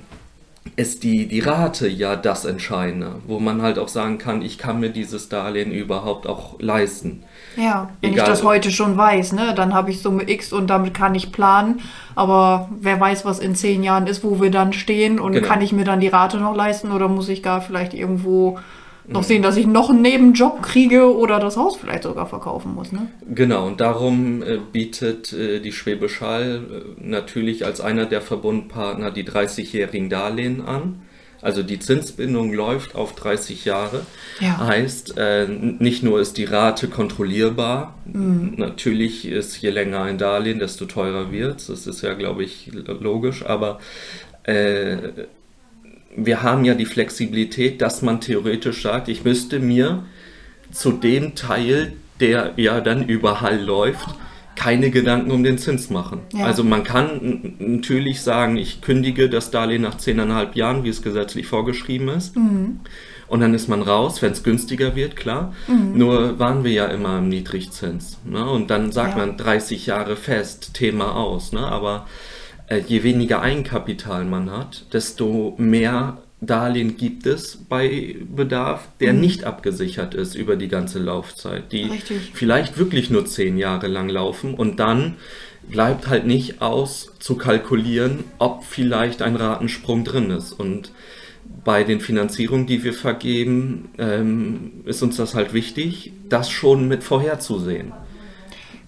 ist 0.77 1.03
die, 1.03 1.27
die 1.27 1.41
Rate 1.41 1.89
ja 1.89 2.17
das 2.17 2.45
Entscheidende, 2.45 3.17
wo 3.27 3.39
man 3.39 3.63
halt 3.63 3.79
auch 3.79 3.89
sagen 3.89 4.19
kann, 4.19 4.43
ich 4.43 4.59
kann 4.59 4.81
mir 4.81 4.91
dieses 4.91 5.29
Darlehen 5.29 5.73
überhaupt 5.73 6.27
auch 6.27 6.61
leisten. 6.61 7.25
Ja, 7.57 7.91
wenn 8.01 8.13
Egal. 8.13 8.25
ich 8.25 8.31
das 8.31 8.45
heute 8.45 8.71
schon 8.71 8.97
weiß, 8.97 9.33
ne, 9.33 9.53
dann 9.55 9.75
habe 9.75 9.91
ich 9.91 10.01
Summe 10.01 10.29
X 10.29 10.53
und 10.53 10.69
damit 10.69 10.95
kann 10.95 11.15
ich 11.15 11.33
planen. 11.33 11.81
Aber 12.15 12.69
wer 12.81 13.01
weiß, 13.01 13.25
was 13.25 13.39
in 13.39 13.55
zehn 13.55 13.83
Jahren 13.83 14.07
ist, 14.07 14.23
wo 14.23 14.41
wir 14.41 14.51
dann 14.51 14.73
stehen 14.73 15.19
und 15.19 15.33
genau. 15.33 15.47
kann 15.47 15.61
ich 15.61 15.73
mir 15.73 15.85
dann 15.85 16.01
die 16.01 16.09
Rate 16.09 16.39
noch 16.39 16.55
leisten 16.55 16.93
oder 16.93 17.09
muss 17.09 17.29
ich 17.29 17.43
gar 17.43 17.61
vielleicht 17.61 17.95
irgendwo 17.95 18.59
noch 19.09 19.25
sehen, 19.25 19.43
dass 19.43 19.57
ich 19.57 19.67
noch 19.67 19.91
einen 19.91 20.03
Nebenjob 20.03 20.63
kriege 20.63 21.17
oder 21.17 21.39
das 21.39 21.57
Haus 21.57 21.77
vielleicht 21.77 22.03
sogar 22.03 22.27
verkaufen 22.27 22.75
muss. 22.75 22.93
Ne? 22.93 23.09
Genau, 23.35 23.67
und 23.67 23.81
darum 23.81 24.43
äh, 24.43 24.59
bietet 24.73 25.33
äh, 25.33 25.61
die 25.61 25.73
Schwäbisch 25.73 26.21
Hall 26.21 26.63
äh, 26.71 27.03
natürlich 27.03 27.65
als 27.65 27.81
einer 27.81 28.07
der 28.07 28.21
Verbundpartner 28.21 29.11
die 29.11 29.25
30-jährigen 29.25 30.11
Darlehen 30.11 30.61
an. 30.61 31.03
Also 31.41 31.63
die 31.63 31.79
Zinsbindung 31.79 32.53
läuft 32.53 32.97
auf 32.97 33.15
30 33.15 33.65
Jahre. 33.65 34.05
Ja. 34.41 34.59
Heißt, 34.59 35.17
äh, 35.17 35.47
nicht 35.47 36.03
nur 36.03 36.21
ist 36.21 36.37
die 36.37 36.45
Rate 36.45 36.89
kontrollierbar, 36.89 37.95
natürlich 38.05 39.25
ist 39.25 39.57
je 39.63 39.71
länger 39.71 40.03
ein 40.03 40.19
Darlehen, 40.19 40.59
desto 40.59 40.87
teurer 40.87 41.31
wird 41.31 41.69
Das 41.69 41.87
ist 41.87 42.03
ja, 42.03 42.15
glaube 42.15 42.43
ich, 42.43 42.73
logisch, 42.73 43.47
aber 43.47 43.79
äh, 44.43 44.97
wir 46.17 46.43
haben 46.43 46.65
ja 46.65 46.75
die 46.75 46.87
Flexibilität, 46.87 47.81
dass 47.83 48.03
man 48.03 48.21
theoretisch 48.21 48.83
sagt, 48.83 49.09
ich 49.09 49.25
müsste 49.25 49.59
mir 49.61 50.05
zu 50.73 50.93
dem 50.93 51.35
Teil, 51.35 51.93
der 52.21 52.53
ja 52.57 52.81
dann 52.81 53.09
über 53.09 53.41
Hall 53.41 53.61
läuft, 53.61 54.09
keine 54.57 54.91
Gedanken 54.91 55.31
um 55.31 55.45
den 55.45 55.57
Zins 55.57 55.89
machen. 55.89 56.23
Ja. 56.35 56.47
Also 56.47 56.65
man 56.65 56.83
kann 56.83 57.55
natürlich 57.61 58.23
sagen, 58.23 58.57
ich 58.57 58.81
kündige 58.81 59.31
das 59.31 59.53
Darlehen 59.53 59.83
nach 59.83 59.97
10,5 59.97 60.57
Jahren, 60.57 60.83
wie 60.83 60.89
es 60.89 61.01
gesetzlich 61.01 61.47
vorgeschrieben 61.47 62.09
ist. 62.09 62.37
Und 62.37 63.41
dann 63.41 63.55
ist 63.55 63.69
man 63.69 63.83
raus, 63.83 64.21
wenn 64.21 64.33
es 64.33 64.43
günstiger 64.43 64.97
wird, 64.97 65.15
klar. 65.15 65.55
Nur 65.69 66.41
waren 66.41 66.65
wir 66.65 66.73
ja 66.73 66.87
immer 66.87 67.19
im 67.19 67.29
Niedrigzins. 67.29 68.19
Ne? 68.25 68.45
Und 68.51 68.71
dann 68.71 68.91
sagt 68.91 69.17
Ja. 69.17 69.25
man 69.27 69.37
30 69.37 69.87
Jahre 69.87 70.17
fest, 70.17 70.75
Thema 70.75 71.15
aus. 71.15 71.53
Ne? 71.53 71.61
Aber 71.61 72.07
je 72.77 73.03
weniger 73.03 73.41
Eigenkapital 73.41 74.25
man 74.25 74.51
hat, 74.51 74.85
desto 74.93 75.55
mehr 75.59 76.19
Darlehen 76.41 76.97
gibt 76.97 77.27
es 77.27 77.59
bei 77.69 78.17
Bedarf, 78.35 78.89
der 79.01 79.13
nicht 79.13 79.45
abgesichert 79.45 80.15
ist 80.15 80.37
über 80.37 80.55
die 80.55 80.69
ganze 80.69 81.01
Laufzeit, 81.01 81.73
die 81.73 81.85
Richtig. 81.85 82.31
vielleicht 82.33 82.79
wirklich 82.79 83.11
nur 83.11 83.27
zehn 83.27 83.59
Jahre 83.59 83.89
lang 83.89 84.09
laufen 84.09 84.55
und 84.55 84.79
dann 84.79 85.17
bleibt 85.69 86.07
halt 86.07 86.27
nicht 86.27 86.63
aus 86.63 87.13
zu 87.19 87.37
kalkulieren, 87.37 88.25
ob 88.39 88.65
vielleicht 88.65 89.21
ein 89.21 89.35
Ratensprung 89.35 90.05
drin 90.05 90.31
ist. 90.31 90.53
Und 90.53 90.93
bei 91.65 91.83
den 91.83 92.01
Finanzierungen, 92.01 92.67
die 92.67 92.85
wir 92.85 92.95
vergeben, 92.95 93.89
ähm, 93.99 94.71
ist 94.85 95.03
uns 95.03 95.17
das 95.17 95.35
halt 95.35 95.53
wichtig, 95.53 96.13
das 96.29 96.51
schon 96.51 96.87
mit 96.87 97.03
vorherzusehen. 97.03 97.93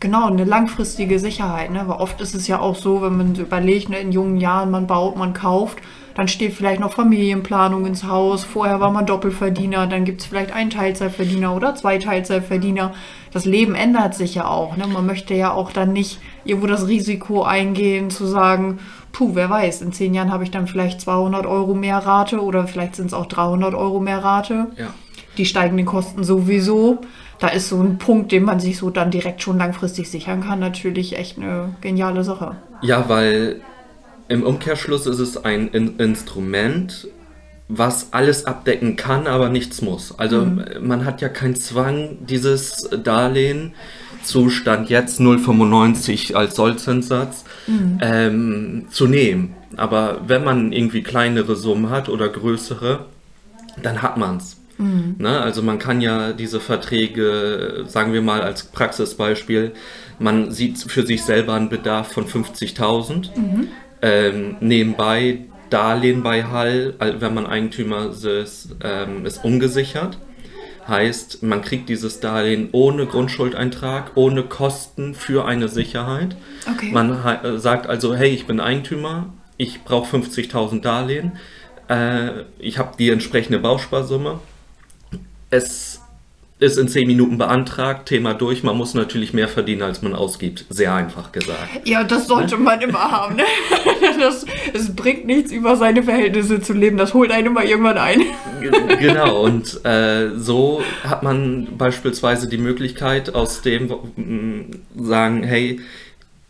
Genau, 0.01 0.29
eine 0.29 0.45
langfristige 0.45 1.19
Sicherheit. 1.19 1.71
Ne? 1.71 1.83
Weil 1.87 1.99
oft 1.99 2.23
ist 2.23 2.35
es 2.35 2.49
ja 2.49 2.59
auch 2.59 2.75
so, 2.75 3.03
wenn 3.03 3.19
man 3.19 3.35
überlegt, 3.35 3.91
ne, 3.91 3.99
in 3.99 4.13
jungen 4.13 4.39
Jahren, 4.39 4.71
man 4.71 4.87
baut, 4.87 5.17
man 5.17 5.35
kauft, 5.35 5.79
dann 6.15 6.27
steht 6.27 6.55
vielleicht 6.55 6.81
noch 6.81 6.95
Familienplanung 6.95 7.85
ins 7.85 8.05
Haus. 8.05 8.43
Vorher 8.45 8.81
war 8.81 8.91
man 8.91 9.05
Doppelverdiener, 9.05 9.87
dann 9.87 10.07
gibt 10.07 10.23
es 10.23 10.27
vielleicht 10.27 10.53
einen 10.53 10.71
Teilzeitverdiener 10.71 11.55
oder 11.55 11.75
zwei 11.75 11.99
Teilzeitverdiener. 11.99 12.95
Das 13.33 13.45
Leben 13.45 13.75
ändert 13.75 14.15
sich 14.15 14.35
ja 14.35 14.47
auch. 14.47 14.75
Ne? 14.79 14.87
Man 14.87 15.05
möchte 15.05 15.35
ja 15.35 15.53
auch 15.53 15.71
dann 15.71 15.93
nicht 15.93 16.19
irgendwo 16.45 16.67
das 16.67 16.89
Risiko 16.89 17.43
eingehen, 17.43 18.09
zu 18.09 18.25
sagen, 18.25 18.79
puh, 19.13 19.31
wer 19.35 19.51
weiß, 19.51 19.83
in 19.83 19.93
zehn 19.93 20.15
Jahren 20.15 20.33
habe 20.33 20.45
ich 20.45 20.51
dann 20.51 20.67
vielleicht 20.67 21.03
200 21.03 21.45
Euro 21.45 21.75
mehr 21.75 21.99
Rate 21.99 22.41
oder 22.43 22.67
vielleicht 22.67 22.97
sind 22.97 23.07
es 23.07 23.15
auch 23.15 23.27
300 23.27 23.75
Euro 23.75 24.01
mehr 24.01 24.25
Rate 24.25 24.69
Ja. 24.77 24.89
Die 25.41 25.47
steigenden 25.47 25.87
Kosten 25.87 26.23
sowieso. 26.23 27.01
Da 27.41 27.49
ist 27.49 27.71
so 27.71 27.81
ein 27.81 27.99
Punkt, 27.99 28.31
den 28.31 28.45
man 28.45 28.61
sich 28.61 28.77
so 28.77 28.91
dann 28.91 29.11
direkt 29.11 29.43
schon 29.43 29.59
langfristig 29.59 30.11
sichern 30.11 30.43
kann, 30.43 30.61
natürlich 30.61 31.17
echt 31.17 31.39
eine 31.39 31.75
geniale 31.81 32.23
Sache. 32.23 32.57
Ja, 32.83 33.09
weil 33.09 33.63
im 34.29 34.43
Umkehrschluss 34.43 35.07
ist 35.07 35.19
es 35.19 35.43
ein 35.43 35.69
In 35.69 35.97
Instrument, 35.97 37.09
was 37.69 38.13
alles 38.13 38.45
abdecken 38.45 38.97
kann, 38.97 39.27
aber 39.27 39.49
nichts 39.49 39.81
muss. 39.81 40.17
Also 40.19 40.47
man 40.81 41.05
hat 41.05 41.23
ja 41.23 41.29
keinen 41.29 41.57
Zwang, 41.57 42.19
dieses 42.21 42.89
Darlehen 43.03 43.73
Zustand 44.23 44.91
jetzt 44.91 45.19
0,95 45.19 46.35
als 46.35 46.57
Sollzinssatz 46.57 47.45
ähm, 48.03 48.87
zu 48.91 49.07
nehmen. 49.07 49.55
Aber 49.77 50.21
wenn 50.27 50.45
man 50.45 50.73
irgendwie 50.73 51.03
kleinere 51.03 51.57
Summen 51.57 51.89
hat 51.89 52.11
oder 52.11 52.29
größere, 52.29 53.07
dann 53.83 54.03
hat 54.03 54.19
man's. 54.19 54.60
Ne? 55.19 55.41
Also 55.41 55.63
man 55.63 55.79
kann 55.79 56.01
ja 56.01 56.33
diese 56.33 56.61
Verträge, 56.61 57.85
sagen 57.87 58.13
wir 58.13 58.23
mal 58.23 58.41
als 58.43 58.65
Praxisbeispiel, 58.65 59.73
man 60.19 60.51
sieht 60.53 60.79
für 60.79 61.05
sich 61.07 61.23
selber 61.25 61.55
einen 61.55 61.69
Bedarf 61.69 62.13
von 62.13 62.27
50.000. 62.27 63.31
Ähm, 64.03 64.57
nebenbei 64.61 65.41
Darlehen 65.69 66.23
bei 66.23 66.45
Hall, 66.45 66.95
al- 66.99 67.21
wenn 67.21 67.35
man 67.35 67.47
Eigentümer 67.47 68.11
ist, 68.11 68.71
ähm, 68.83 69.25
ist 69.27 69.45
ungesichert. 69.45 70.19
Heißt, 70.89 71.43
man 71.43 71.63
kriegt 71.63 71.89
dieses 71.89 72.19
Darlehen 72.21 72.71
ohne 72.73 73.07
Grundschuldeintrag, 73.07 74.13
ohne 74.17 74.43
Kosten 74.43 75.15
für 75.15 75.45
eine 75.45 75.69
Sicherheit. 75.69 76.35
Okay. 76.75 76.91
Man 76.93 77.13
äh, 77.25 77.59
sagt 77.59 77.87
also, 77.87 78.15
hey, 78.17 78.31
ich 78.31 78.47
bin 78.47 78.59
Eigentümer, 78.61 79.33
ich 79.59 79.85
brauche 79.85 80.17
50.000 80.17 80.81
Darlehen, 80.81 81.33
äh, 81.89 82.45
ich 82.59 82.79
habe 82.79 82.95
die 82.99 83.11
entsprechende 83.11 83.59
Bausparsumme. 83.59 84.41
Es 85.51 86.01
ist 86.61 86.79
in 86.79 86.89
10 86.89 87.07
Minuten 87.07 87.39
beantragt, 87.39 88.07
Thema 88.07 88.35
durch. 88.35 88.63
Man 88.63 88.77
muss 88.77 88.95
natürlich 88.95 89.33
mehr 89.33 89.49
verdienen, 89.49 89.83
als 89.83 90.03
man 90.03 90.15
ausgibt. 90.15 90.67
Sehr 90.69 90.95
einfach 90.95 91.33
gesagt. 91.33 91.89
Ja, 91.89 92.05
das 92.05 92.27
sollte 92.27 92.59
man 92.59 92.81
immer 92.81 93.11
haben. 93.11 93.37
Ne? 93.37 93.45
Das, 94.21 94.45
es 94.75 94.95
bringt 94.95 95.25
nichts, 95.25 95.51
über 95.51 95.77
seine 95.77 96.03
Verhältnisse 96.03 96.61
zu 96.61 96.75
leben. 96.75 96.99
Das 96.99 97.15
holt 97.15 97.31
einen 97.31 97.47
immer 97.47 97.65
irgendwann 97.65 97.97
ein. 97.97 98.23
Genau, 99.01 99.43
und 99.43 99.83
äh, 99.87 100.37
so 100.37 100.83
hat 101.05 101.23
man 101.23 101.79
beispielsweise 101.79 102.47
die 102.47 102.59
Möglichkeit, 102.59 103.35
aus 103.35 103.63
dem 103.63 103.89
mh, 104.17 104.65
sagen, 105.03 105.43
hey, 105.43 105.81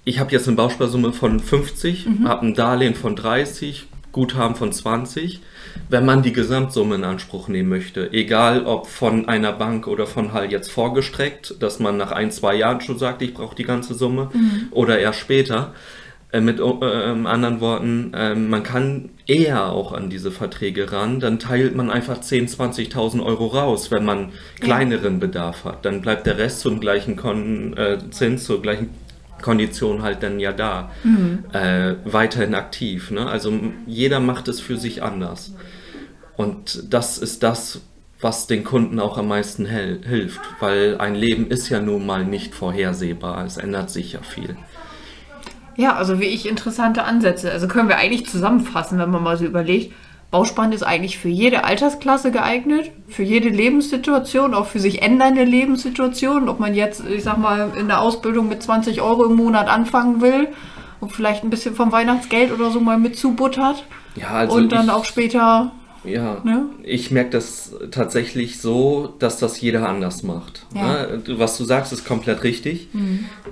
ich 0.05 0.19
habe 0.19 0.33
jetzt 0.33 0.49
eine 0.49 0.57
Bausparsumme 0.57 1.13
von 1.13 1.39
50, 1.39 2.09
habe 2.25 2.47
ein 2.47 2.55
Darlehen 2.55 2.97
von 2.97 3.15
30, 3.15 3.87
Guthaben 4.11 4.57
von 4.57 4.73
20. 4.73 5.41
Wenn 5.89 6.05
man 6.05 6.23
die 6.23 6.33
Gesamtsumme 6.33 6.95
in 6.95 7.05
Anspruch 7.05 7.49
nehmen 7.49 7.69
möchte, 7.69 8.13
egal 8.13 8.65
ob 8.67 8.87
von 8.87 9.29
einer 9.29 9.53
Bank 9.53 9.87
oder 9.87 10.07
von 10.07 10.33
Hall 10.33 10.51
jetzt 10.51 10.71
vorgestreckt, 10.71 11.57
dass 11.61 11.81
man 11.81 11.97
nach 11.97 12.13
ein, 12.13 12.31
zwei 12.31 12.55
Jahren 12.55 12.81
schon 12.81 12.99
sagt, 12.99 13.23
ich 13.23 13.35
brauche 13.35 13.57
die 13.57 13.65
ganze 13.65 13.95
Summe, 13.95 14.31
oder 14.71 14.99
erst 14.99 15.21
später, 15.21 15.75
äh, 16.33 16.41
Mit 16.41 16.61
äh, 16.61 16.63
anderen 16.63 17.61
Worten, 17.61 18.15
äh, 18.15 18.37
man 18.37 18.63
kann 18.63 19.11
eher 19.27 19.73
auch 19.73 19.93
an 19.93 20.11
diese 20.11 20.31
Verträge 20.31 20.93
ran, 20.93 21.19
dann 21.19 21.41
teilt 21.41 21.75
man 21.75 21.91
einfach 21.91 22.21
10.000, 22.21 22.93
20.000 22.93 23.25
Euro 23.25 23.49
raus, 23.49 23.91
wenn 23.91 24.05
man 24.05 24.29
kleineren 24.61 25.19
Bedarf 25.19 25.65
hat. 25.65 25.85
Dann 25.85 26.01
bleibt 26.01 26.27
der 26.27 26.39
Rest 26.39 26.61
zum 26.61 26.79
gleichen 26.79 27.17
Kon 27.17 27.77
äh, 27.77 27.99
Zins, 28.11 28.45
zur 28.45 28.63
gleichen 28.63 28.91
Kondition 29.43 30.03
halt 30.03 30.23
dann 30.23 30.41
ja 30.41 30.53
da, 30.53 30.91
äh, 31.53 31.95
weiterhin 32.05 32.55
aktiv. 32.55 33.11
Ne? 33.11 33.27
Also 33.27 33.53
jeder 33.87 34.21
macht 34.21 34.49
es 34.49 34.61
für 34.61 34.77
sich 34.77 35.03
anders. 35.03 35.55
Und 36.37 36.93
das 36.93 37.19
ist 37.19 37.43
das, 37.43 37.81
was 38.21 38.47
den 38.47 38.65
Kunden 38.65 39.01
auch 39.01 39.17
am 39.19 39.29
meisten 39.29 39.67
hilft, 39.67 40.41
weil 40.61 40.99
ein 40.99 41.15
Leben 41.15 41.49
ist 41.49 41.69
ja 41.69 41.81
nun 41.81 42.05
mal 42.05 42.25
nicht 42.25 42.55
vorhersehbar, 42.55 43.45
es 43.45 43.57
ändert 43.57 43.91
sich 43.91 44.13
ja 44.13 44.21
viel. 44.23 44.57
Ja, 45.77 45.97
also 45.97 46.21
wie 46.21 46.27
ich 46.27 46.47
interessante 46.47 47.05
Ansätze. 47.05 47.51
Also 47.51 47.67
können 47.67 47.89
wir 47.89 47.97
eigentlich 47.97 48.27
zusammenfassen, 48.27 48.99
wenn 48.99 49.11
man 49.11 49.23
mal 49.23 49.39
so 49.39 49.47
überlegt. 49.47 49.95
Bauspann 50.31 50.73
ist 50.73 50.85
eigentlich 50.85 51.19
für 51.19 51.29
jede 51.29 51.65
Altersklasse 51.65 52.31
geeignet, 52.31 52.93
für 53.09 53.25
jede 53.25 53.49
Lebenssituation, 53.49 54.55
auch 54.55 54.67
für 54.67 54.79
sich 54.79 55.03
ändernde 55.03 55.43
Lebenssituationen. 55.43 56.49
Ob 56.49 56.61
man 56.61 56.75
jetzt, 56.75 57.03
ich 57.05 57.25
sag 57.25 57.39
mal, 57.39 57.73
in 57.77 57.89
der 57.89 58.01
Ausbildung 58.01 58.49
mit 58.49 58.63
20 58.63 59.03
Euro 59.03 59.25
im 59.25 59.35
Monat 59.35 59.69
anfangen 59.69 60.21
will 60.21 60.49
und 61.01 61.11
vielleicht 61.11 61.43
ein 61.43 61.51
bisschen 61.51 61.75
vom 61.75 61.91
Weihnachtsgeld 61.91 62.53
oder 62.53 62.71
so 62.71 62.81
mal 62.81 62.99
mit 62.99 63.19
zubuttert. 63.19 63.85
Ja, 64.15 64.29
also 64.29 64.57
und 64.57 64.71
dann 64.71 64.89
auch 64.89 65.05
später, 65.05 65.73
Ja, 66.05 66.41
Ne? 66.45 66.67
ich 66.83 67.11
merke 67.11 67.31
das 67.31 67.75
tatsächlich 67.91 68.61
so, 68.61 69.15
dass 69.19 69.39
das 69.39 69.61
jeder 69.61 69.89
anders 69.89 70.23
macht. 70.23 70.67
Ja. 70.75 71.07
Mhm. 71.07 71.23
Ne? 71.27 71.39
Was 71.39 71.59
du 71.59 71.65
sagst, 71.65 71.93
ist 71.93 72.07
komplett 72.07 72.43
richtig. 72.43 72.89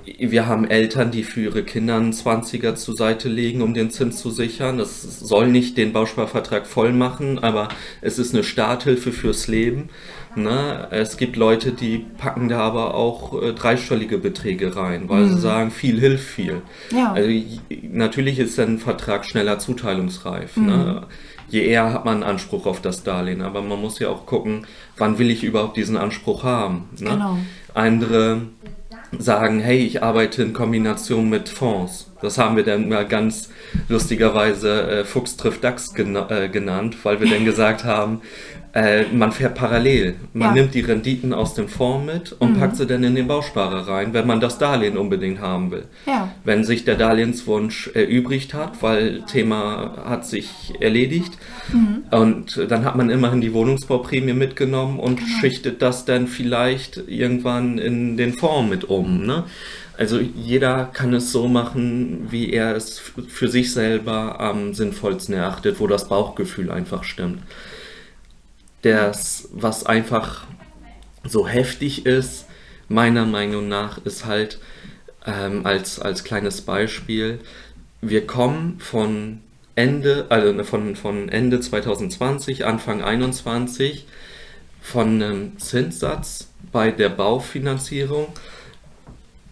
Wir 0.03 0.47
haben 0.47 0.65
Eltern, 0.65 1.11
die 1.11 1.23
für 1.23 1.41
ihre 1.41 1.63
Kinder 1.63 1.95
einen 1.97 2.11
20er 2.13 2.75
zur 2.75 2.95
Seite 2.95 3.29
legen, 3.29 3.61
um 3.61 3.73
den 3.73 3.91
Zins 3.91 4.17
zu 4.17 4.31
sichern. 4.31 4.77
Das 4.77 5.01
soll 5.19 5.47
nicht 5.49 5.77
den 5.77 5.93
Bausparvertrag 5.93 6.65
voll 6.65 6.91
machen, 6.93 7.39
aber 7.39 7.69
es 8.01 8.17
ist 8.17 8.33
eine 8.33 8.43
Starthilfe 8.43 9.11
fürs 9.11 9.47
Leben. 9.47 9.89
Ne? 10.35 10.87
Es 10.91 11.17
gibt 11.17 11.35
Leute, 11.35 11.71
die 11.71 12.05
packen 12.17 12.49
da 12.49 12.59
aber 12.59 12.93
auch 12.93 13.41
äh, 13.41 13.53
dreistellige 13.53 14.19
Beträge 14.19 14.75
rein, 14.75 15.09
weil 15.09 15.27
sie 15.27 15.39
sagen, 15.39 15.71
viel 15.71 15.99
hilft 15.99 16.23
viel. 16.29 16.61
Mhm. 16.91 16.97
Ja. 16.97 17.13
Also, 17.13 17.29
natürlich 17.91 18.39
ist 18.39 18.59
ein 18.59 18.77
Vertrag 18.77 19.25
schneller 19.25 19.59
zuteilungsreif. 19.59 20.55
Mhm. 20.55 20.65
Ne? 20.65 21.07
Je 21.49 21.65
eher 21.65 21.93
hat 21.93 22.05
man 22.05 22.15
einen 22.15 22.23
Anspruch 22.23 22.65
auf 22.65 22.81
das 22.81 23.03
Darlehen, 23.03 23.41
aber 23.41 23.61
man 23.61 23.81
muss 23.81 23.99
ja 23.99 24.09
auch 24.09 24.25
gucken, 24.25 24.65
wann 24.97 25.17
will 25.17 25.29
ich 25.29 25.43
überhaupt 25.43 25.77
diesen 25.77 25.97
Anspruch 25.97 26.43
haben. 26.43 26.89
Ne? 26.99 27.09
Genau. 27.09 27.37
Andere 27.73 28.41
sagen, 29.17 29.59
hey, 29.59 29.79
ich 29.79 30.03
arbeite 30.03 30.43
in 30.43 30.53
Kombination 30.53 31.29
mit 31.29 31.49
Fonds. 31.49 32.11
Das 32.21 32.37
haben 32.37 32.55
wir 32.55 32.63
dann 32.63 32.89
mal 32.89 33.07
ganz 33.07 33.49
lustigerweise 33.87 34.99
äh, 34.99 35.05
Fuchs 35.05 35.37
trifft 35.37 35.63
DAX 35.63 35.93
gena 35.93 36.29
äh, 36.29 36.49
genannt, 36.49 36.97
weil 37.03 37.19
wir 37.19 37.29
dann 37.29 37.45
gesagt 37.45 37.85
haben, 37.85 38.21
Äh, 38.71 39.05
man 39.11 39.31
fährt 39.31 39.55
parallel. 39.55 40.15
Man 40.33 40.49
Ja. 40.49 40.61
nimmt 40.61 40.75
die 40.75 40.81
Renditen 40.81 41.33
aus 41.33 41.55
dem 41.55 41.67
Fonds 41.67 42.05
mit 42.05 42.31
und 42.33 42.59
packt 42.59 42.75
sie 42.75 42.85
dann 42.85 43.03
in 43.03 43.15
den 43.15 43.27
Bausparer 43.27 43.87
rein, 43.87 44.13
wenn 44.13 44.27
man 44.27 44.39
das 44.39 44.59
Darlehen 44.59 44.95
unbedingt 44.95 45.39
haben 45.39 45.71
will. 45.71 45.85
Ja. 46.05 46.31
Wenn 46.43 46.63
sich 46.63 46.85
der 46.85 46.95
Darlehenswunsch 46.95 47.89
erübrigt 47.95 48.53
hat, 48.53 48.83
weil 48.83 49.23
Thema 49.23 50.03
hat 50.05 50.27
sich 50.27 50.73
erledigt, 50.79 51.33
und 52.11 52.65
dann 52.69 52.85
hat 52.85 52.95
man 52.95 53.09
immerhin 53.09 53.41
die 53.41 53.53
Wohnungsbauprämie 53.53 54.33
mitgenommen 54.33 54.99
und 54.99 55.19
schichtet 55.41 55.81
das 55.81 56.05
dann 56.05 56.27
vielleicht 56.27 57.01
irgendwann 57.07 57.77
in 57.79 58.17
den 58.17 58.33
Fonds 58.33 58.69
mit 58.69 58.83
um. 58.83 59.25
Ne? 59.25 59.45
Also 59.97 60.19
jeder 60.19 60.85
kann 60.93 61.13
es 61.13 61.31
so 61.31 61.47
machen, 61.47 62.27
wie 62.29 62.51
er 62.51 62.75
es 62.75 62.99
für 63.27 63.47
sich 63.49 63.73
selber 63.73 64.39
am 64.39 64.73
sinnvollsten 64.73 65.35
erachtet, 65.35 65.79
wo 65.79 65.87
das 65.87 66.07
Bauchgefühl 66.07 66.71
einfach 66.71 67.03
stimmt. 67.03 67.39
Das, 68.81 69.49
was 69.51 69.85
einfach 69.85 70.45
so 71.23 71.47
heftig 71.47 72.05
ist, 72.05 72.45
meiner 72.87 73.25
Meinung 73.25 73.67
nach, 73.67 73.97
ist 74.05 74.25
halt 74.25 74.59
ähm, 75.25 75.65
als, 75.65 75.99
als 75.99 76.23
kleines 76.23 76.61
Beispiel, 76.61 77.39
wir 78.01 78.25
kommen 78.25 78.79
von 78.79 79.41
Ende, 79.75 80.25
also 80.29 80.63
von, 80.63 80.95
von 80.95 81.29
Ende 81.29 81.59
2020, 81.59 82.65
Anfang 82.65 83.01
21 83.01 84.05
von 84.81 85.21
einem 85.21 85.57
Zinssatz 85.57 86.47
bei 86.71 86.91
der 86.91 87.09
Baufinanzierung 87.09 88.27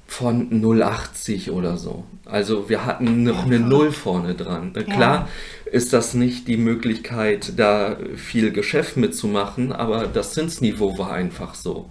von 0.07 0.50
0,80 0.50 1.51
oder 1.51 1.77
so. 1.77 2.05
Also 2.25 2.69
wir 2.69 2.86
hatten 2.86 3.24
noch 3.24 3.46
eine 3.46 3.60
Null 3.60 3.91
vorne 3.91 4.36
dran. 4.36 4.74
Klar 4.74 5.27
ist 5.71 5.93
das 5.93 6.13
nicht 6.13 6.47
die 6.47 6.57
Möglichkeit, 6.57 7.53
da 7.57 7.97
viel 8.15 8.51
Geschäft 8.51 8.97
mitzumachen, 8.97 9.71
aber 9.71 10.07
das 10.07 10.33
Zinsniveau 10.33 10.97
war 10.97 11.12
einfach 11.12 11.55
so. 11.55 11.89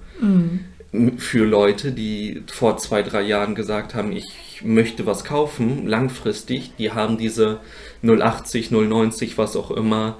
Für 1.18 1.44
Leute, 1.44 1.92
die 1.92 2.42
vor 2.50 2.78
zwei, 2.78 3.02
drei 3.02 3.22
Jahren 3.22 3.54
gesagt 3.54 3.94
haben, 3.94 4.12
ich 4.12 4.62
möchte 4.64 5.04
was 5.04 5.24
kaufen, 5.24 5.86
langfristig, 5.86 6.72
die 6.78 6.92
haben 6.92 7.18
diese 7.18 7.58
0,80, 8.02 8.70
0,90, 8.70 9.32
was 9.36 9.56
auch 9.56 9.70
immer, 9.70 10.16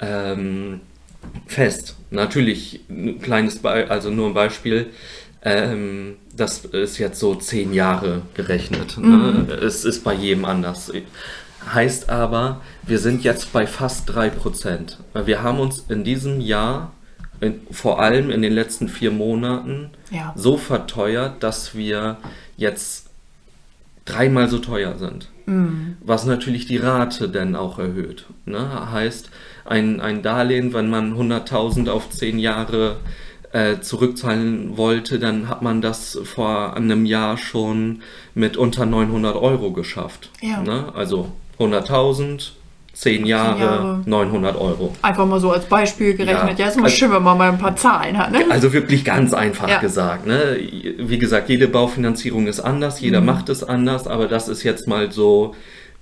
ähm, 0.00 0.80
fest. 1.46 1.96
Natürlich 2.10 2.80
ein 2.88 3.20
kleines 3.20 3.58
Be 3.58 3.86
also 3.88 4.10
nur 4.10 4.28
ein 4.28 4.34
Beispiel. 4.34 4.86
Ähm, 5.42 6.16
das 6.34 6.64
ist 6.64 6.98
jetzt 6.98 7.20
so 7.20 7.34
zehn 7.34 7.72
Jahre 7.72 8.22
gerechnet. 8.34 8.98
Ne? 8.98 9.46
Es 9.62 9.84
ist 9.84 10.02
bei 10.02 10.14
jedem 10.14 10.44
anders. 10.44 10.90
Heißt 11.72 12.10
aber, 12.10 12.60
wir 12.86 12.98
sind 12.98 13.24
jetzt 13.24 13.52
bei 13.52 13.66
fast 13.66 14.08
3%. 14.10 14.96
Wir 15.24 15.42
haben 15.42 15.58
uns 15.60 15.84
in 15.88 16.04
diesem 16.04 16.40
Jahr, 16.40 16.92
in, 17.40 17.60
vor 17.70 18.00
allem 18.00 18.30
in 18.30 18.42
den 18.42 18.52
letzten 18.52 18.88
vier 18.88 19.10
Monaten, 19.10 19.90
Ja. 20.10 20.32
so 20.36 20.56
verteuert, 20.56 21.42
dass 21.42 21.74
wir 21.74 22.18
jetzt 22.56 23.10
dreimal 24.04 24.48
so 24.48 24.58
teuer 24.58 24.96
sind. 24.96 25.28
Was 26.00 26.24
natürlich 26.26 26.66
die 26.66 26.76
Rate 26.76 27.28
dann 27.28 27.54
auch 27.54 27.78
erhöht. 27.78 28.26
Ne? 28.46 28.90
Heißt, 28.90 29.30
ein, 29.64 30.00
ein 30.00 30.22
Darlehen, 30.22 30.72
wenn 30.74 30.90
man 30.90 31.14
100.000 31.16 31.88
auf 31.88 32.10
10 32.10 32.40
Jahre 32.40 32.96
äh, 33.52 33.78
zurückzahlen 33.80 34.76
wollte, 34.76 35.20
dann 35.20 35.48
hat 35.48 35.62
man 35.62 35.80
das 35.82 36.18
vor 36.24 36.74
einem 36.74 37.06
Jahr 37.06 37.38
schon 37.38 38.02
mit 38.34 38.56
unter 38.56 38.86
900 38.86 39.36
Euro 39.36 39.70
geschafft. 39.72 40.30
Ja. 40.40 40.62
Ne? 40.62 40.92
Also 40.96 41.30
100.000, 41.58 42.52
10 42.92 43.26
Jahre, 43.26 43.60
Jahre. 43.60 44.02
900 44.06 44.56
Euro. 44.56 44.94
Einfach 45.02 45.26
mal 45.26 45.38
so 45.40 45.50
als 45.52 45.66
Beispiel 45.66 46.14
gerechnet. 46.16 46.58
Ja. 46.58 46.64
Ja, 46.64 46.70
ist 46.70 46.76
immer 46.76 46.84
Also- 46.86 46.96
schön, 46.96 47.12
wenn 47.12 47.22
man 47.22 47.36
mal 47.36 47.50
ein 47.50 47.58
paar 47.58 47.76
Zahlen 47.76 48.16
hat, 48.16 48.32
ne? 48.32 48.44
Also 48.48 48.72
wirklich 48.72 49.04
ganz 49.04 49.34
einfach 49.34 49.68
Ja. 49.68 49.80
gesagt. 49.80 50.26
Ne? 50.26 50.58
Wie 50.98 51.18
gesagt, 51.18 51.48
jede 51.50 51.68
Baufinanzierung 51.68 52.46
ist 52.46 52.60
anders, 52.60 53.00
jeder 53.00 53.20
Mhm. 53.20 53.26
macht 53.26 53.48
es 53.50 53.62
anders, 53.62 54.06
aber 54.06 54.28
das 54.28 54.48
ist 54.48 54.62
jetzt 54.62 54.88
mal 54.88 55.12
so 55.12 55.54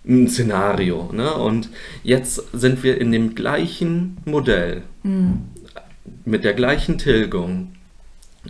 ein 0.07 0.29
Szenario. 0.29 1.09
Ne? 1.13 1.33
Und 1.35 1.71
jetzt 2.05 2.43
sind 2.53 2.83
wir 2.85 3.01
in 3.01 3.11
dem 3.11 3.35
gleichen 3.35 4.19
Modell, 4.25 4.83
Mhm. 5.03 5.43
mit 6.25 6.45
der 6.45 6.53
gleichen 6.53 6.99
Tilgung, 6.99 7.73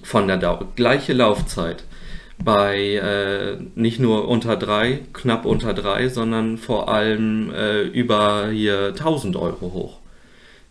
von 0.03 0.27
der 0.27 0.37
Dau 0.37 0.65
gleiche 0.77 1.13
Laufzeit, 1.13 1.85
bei 2.45 2.97
äh, 2.97 3.57
nicht 3.75 3.99
nur 3.99 4.29
unter 4.29 4.57
drei, 4.57 5.01
knapp 5.13 5.47
unter 5.47 5.73
drei, 5.75 6.09
sondern 6.09 6.59
vor 6.59 6.89
allem 6.89 7.53
äh, 7.53 7.83
über 7.83 8.49
hier 8.51 8.89
1000 8.89 9.37
Euro 9.37 9.73
hoch. 9.73 9.99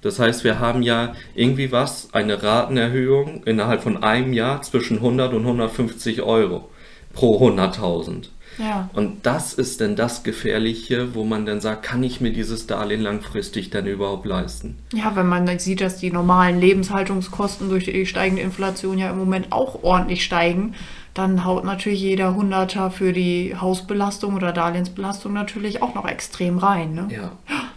Das 0.02 0.20
heißt, 0.20 0.44
wir 0.44 0.60
haben 0.60 0.84
ja 0.84 1.14
irgendwie 1.34 1.72
was, 1.72 2.14
eine 2.14 2.44
Ratenerhöhung 2.44 3.44
innerhalb 3.46 3.82
von 3.82 4.04
einem 4.04 4.34
Jahr 4.34 4.62
zwischen 4.62 4.98
100 4.98 5.34
und 5.34 5.42
150 5.42 6.22
Euro 6.22 6.70
pro 7.14 7.40
100.000. 7.48 8.28
Ja. 8.60 8.90
Und 8.94 9.26
das 9.26 9.54
ist 9.54 9.80
denn 9.80 9.96
das 9.96 10.24
Gefährliche, 10.24 11.16
wo 11.16 11.24
man 11.24 11.46
dann 11.46 11.62
sagt, 11.62 11.84
kann 11.84 12.04
ich 12.04 12.22
mir 12.22 12.32
dieses 12.32 12.68
Darlehen 12.68 13.02
langfristig 13.02 13.70
denn 13.70 13.88
überhaupt 13.88 14.26
leisten? 14.26 14.78
Ja, 14.94 15.16
wenn 15.16 15.28
man 15.28 15.46
dann 15.46 15.60
sieht, 15.60 15.82
dass 15.82 15.98
die 15.98 16.12
normalen 16.12 16.60
Lebenshaltungskosten 16.60 17.70
durch 17.70 17.86
die 17.86 18.06
steigende 18.06 18.44
Inflation 18.44 18.98
ja 18.98 19.10
im 19.10 19.18
Moment 19.18 19.52
auch 19.52 19.84
ordentlich 19.84 20.24
steigen, 20.24 20.76
dann 21.14 21.46
haut 21.46 21.64
natürlich 21.64 22.02
jeder 22.02 22.36
Hunderter 22.36 22.90
für 22.90 23.14
die 23.14 23.56
Hausbelastung 23.56 24.36
oder 24.36 24.52
Darlehensbelastung 24.52 25.34
natürlich 25.34 25.82
auch 25.82 25.94
noch 25.94 26.08
extrem 26.08 26.58
rein. 26.58 26.96
Ne? 26.96 27.08
Ja, 27.12 27.32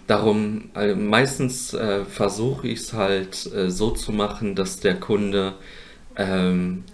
darum, 0.07 0.70
also 0.72 0.96
meistens 0.96 1.75
äh, 1.75 2.05
versuche 2.05 2.68
ich 2.68 2.81
es 2.81 2.92
halt 2.94 3.51
äh, 3.55 3.70
so 3.70 3.90
zu 3.90 4.12
machen, 4.12 4.55
dass 4.55 4.81
der 4.81 4.99
Kunde 4.99 5.55
ähm, 6.16 6.85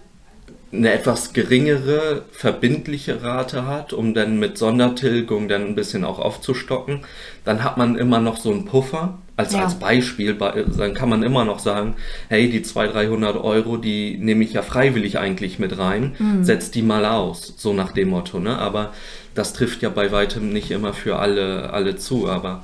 eine 0.73 0.91
etwas 0.93 1.35
geringere 1.35 2.23
verbindliche 2.33 3.23
Rate 3.23 3.67
hat, 3.67 3.93
um 3.93 4.15
dann 4.15 4.39
mit 4.39 4.57
Sondertilgung 4.57 5.47
dann 5.49 5.67
ein 5.67 5.75
bisschen 5.75 6.03
auch 6.05 6.19
aufzustocken. 6.19 7.01
Dann 7.45 7.63
hat 7.63 7.77
man 7.77 7.97
immer 7.97 8.21
noch 8.21 8.39
so 8.39 8.51
einen 8.51 8.65
Puffer. 8.65 9.19
Als, 9.37 9.53
Ja. 9.53 9.65
als 9.65 9.75
Beispiel, 9.75 10.35
bei- 10.35 10.65
dann 10.79 10.95
kann 10.95 11.09
man 11.09 11.23
immer 11.23 11.45
noch 11.45 11.59
sagen, 11.59 11.97
hey, 12.29 12.49
die 12.51 12.63
200, 12.63 12.95
300 12.95 13.37
Euro, 13.37 13.77
die 13.77 14.17
nehme 14.19 14.45
ich 14.45 14.53
ja 14.55 14.63
freiwillig 14.63 15.19
eigentlich 15.19 15.59
mit 15.59 15.79
rein, 15.79 16.15
setz 16.43 16.71
die 16.71 16.83
mal 16.83 17.05
aus, 17.07 17.55
so 17.57 17.73
nach 17.73 17.93
dem 17.93 18.09
Motto. 18.11 18.39
Ne? 18.41 18.57
Aber 18.59 18.93
das 19.35 19.53
trifft 19.55 19.83
ja 19.83 19.89
bei 19.89 20.11
weitem 20.13 20.53
nicht 20.53 20.71
immer 20.71 20.93
für 20.93 21.17
alle, 21.19 21.71
alle 21.73 21.97
zu, 21.97 22.29
aber 22.29 22.63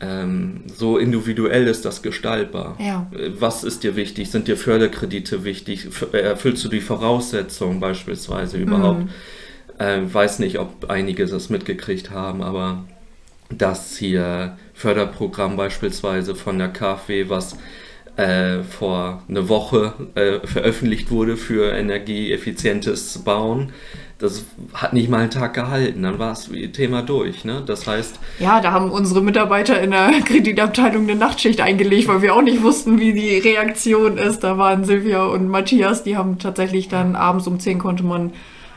ähm, 0.00 0.62
so 0.74 0.98
individuell 0.98 1.66
ist 1.66 1.84
das 1.84 2.02
gestaltbar. 2.02 2.76
Ja. 2.78 3.10
Äh, 3.12 3.30
Was 3.38 3.64
ist 3.64 3.84
dir 3.84 3.96
wichtig? 3.96 4.30
Sind 4.30 4.48
dir 4.48 4.56
Förderkredite 4.56 5.44
wichtig? 5.44 5.88
Äh, 6.12 6.18
Erfüllst 6.18 6.64
du 6.64 6.68
die 6.68 6.80
Voraussetzungen 6.80 7.80
beispielsweise 7.80 8.56
überhaupt? 8.58 9.02
Ähm, 9.78 10.12
weiß 10.12 10.38
nicht, 10.40 10.58
ob 10.58 10.90
einige 10.90 11.26
das 11.26 11.48
mitgekriegt 11.50 12.10
haben, 12.10 12.42
aber 12.42 12.84
das 13.50 13.96
hier 13.96 14.56
Förderprogramm 14.74 15.56
beispielsweise 15.56 16.34
von 16.34 16.58
der 16.58 16.68
KfW, 16.68 17.28
was 17.28 17.56
äh, 18.16 18.62
vor 18.62 19.22
einer 19.28 19.48
Woche 19.48 19.94
äh, 20.14 20.46
veröffentlicht 20.46 21.10
wurde 21.10 21.36
für 21.36 21.72
energieeffizientes 21.72 23.18
Bauen, 23.18 23.72
das 24.20 24.44
hat 24.74 24.92
nicht 24.92 25.08
mal 25.08 25.22
einen 25.22 25.30
Tag 25.30 25.54
gehalten, 25.54 26.02
dann 26.02 26.18
war 26.18 26.28
das 26.30 26.50
Thema 26.72 27.02
durch. 27.02 27.44
Ne? 27.44 27.62
Das 27.64 27.86
heißt, 27.86 28.18
Ja, 28.38 28.60
da 28.60 28.72
haben 28.72 28.90
unsere 28.90 29.22
Mitarbeiter 29.22 29.80
in 29.80 29.90
der 29.90 30.10
Kreditabteilung 30.24 31.04
eine 31.04 31.16
Nachtschicht 31.16 31.60
eingelegt, 31.60 32.06
weil 32.08 32.22
wir 32.22 32.34
auch 32.34 32.42
nicht 32.42 32.62
wussten, 32.62 33.00
wie 33.00 33.12
die 33.12 33.38
Reaktion 33.38 34.18
ist. 34.18 34.44
Da 34.44 34.58
waren 34.58 34.84
Silvia 34.84 35.24
und 35.24 35.48
Matthias, 35.48 36.02
die 36.02 36.16
haben 36.16 36.38
tatsächlich 36.38 36.88
dann 36.88 37.16
abends 37.16 37.46
um 37.46 37.58
10 37.58 37.78
konnte 37.78 38.04
man 38.04 38.32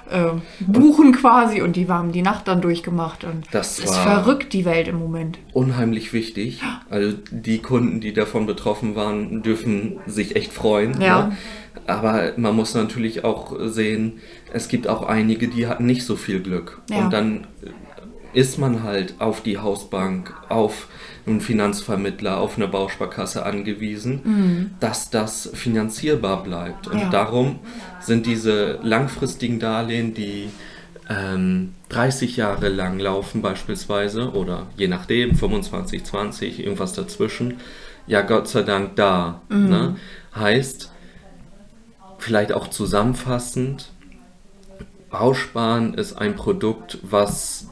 äh, 0.10 0.32
buchen 0.60 1.12
quasi 1.14 1.62
und 1.62 1.76
die 1.76 1.88
haben 1.88 2.12
die 2.12 2.22
Nacht 2.22 2.48
dann 2.48 2.62
durchgemacht. 2.62 3.24
Und 3.24 3.46
Das 3.52 3.80
ist 3.80 3.96
verrückt, 3.96 4.54
die 4.54 4.66
Welt 4.66 4.88
im 4.88 5.00
Moment. 5.00 5.40
unheimlich 5.54 6.14
wichtig. 6.14 6.62
Also 6.90 7.16
die 7.32 7.60
Kunden, 7.60 8.00
die 8.00 8.14
davon 8.14 8.46
betroffen 8.46 8.96
waren, 8.96 9.42
dürfen 9.44 10.00
sich 10.06 10.36
echt 10.36 10.52
freuen. 10.54 11.00
Ja. 11.02 11.28
Ne? 11.28 11.38
Aber 11.88 12.34
man 12.38 12.56
muss 12.56 12.74
natürlich 12.76 13.24
auch 13.24 13.56
sehen, 13.60 14.20
es 14.54 14.68
gibt 14.68 14.88
auch 14.88 15.04
einige, 15.04 15.48
die 15.48 15.68
hatten 15.68 15.86
nicht 15.86 16.06
so 16.06 16.16
viel 16.16 16.40
Glück. 16.42 16.82
Ja. 16.90 17.06
Und 17.06 17.14
dann 17.14 17.48
ist 18.34 18.58
man 18.58 18.84
halt 18.84 19.16
auf 19.20 19.42
die 19.42 19.58
Hausbank, 19.58 20.34
auf 20.50 20.88
einen 21.26 21.42
Finanzvermittler, 21.42 22.38
auf 22.40 22.58
eine 22.58 22.68
Bausparkasse 22.68 23.46
angewiesen, 23.46 24.72
dass 24.80 25.10
das 25.10 25.50
finanzierbar 25.54 26.44
bleibt. 26.44 26.88
Und 26.88 27.00
Ja. 27.00 27.10
darum 27.10 27.60
sind 28.02 28.26
diese 28.26 28.80
langfristigen 28.84 29.60
Darlehen, 29.60 30.14
die 30.14 30.50
ähm, 31.10 31.74
30 31.90 32.38
Jahre 32.38 32.70
lang 32.70 33.00
laufen 33.00 33.42
beispielsweise 33.42 34.32
oder 34.32 34.68
je 34.78 34.88
nachdem 34.88 35.36
25, 35.36 36.04
20, 36.04 36.60
irgendwas 36.64 36.94
dazwischen, 36.94 37.56
ja 38.08 38.22
Gott 38.22 38.48
sei 38.48 38.64
Dank 38.64 38.96
da. 38.96 39.42
Ne? 39.50 39.96
Heißt, 40.36 40.92
vielleicht 42.20 42.54
auch 42.54 42.70
zusammenfassend, 42.70 43.92
Bausparen 45.10 45.94
ist 45.94 46.14
ein 46.14 46.36
Produkt, 46.36 46.98
was 47.04 47.68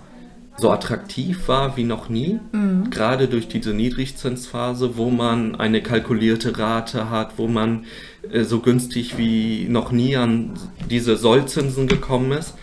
so 0.61 0.71
attraktiv 0.71 1.47
war 1.47 1.75
wie 1.75 1.83
noch 1.83 2.07
nie, 2.07 2.39
mhm. 2.51 2.89
gerade 2.89 3.27
durch 3.27 3.47
diese 3.47 3.73
Niedrigzinsphase, 3.73 4.95
wo 4.95 5.09
man 5.09 5.55
eine 5.55 5.81
kalkulierte 5.81 6.57
Rate 6.57 7.09
hat, 7.09 7.33
wo 7.37 7.47
man 7.47 7.85
äh, 8.31 8.43
so 8.43 8.59
günstig 8.59 9.17
wie 9.17 9.67
noch 9.67 9.91
nie 9.91 10.15
an 10.15 10.51
diese 10.89 11.17
Sollzinsen 11.17 11.87
gekommen 11.87 12.31
ist 12.31 12.53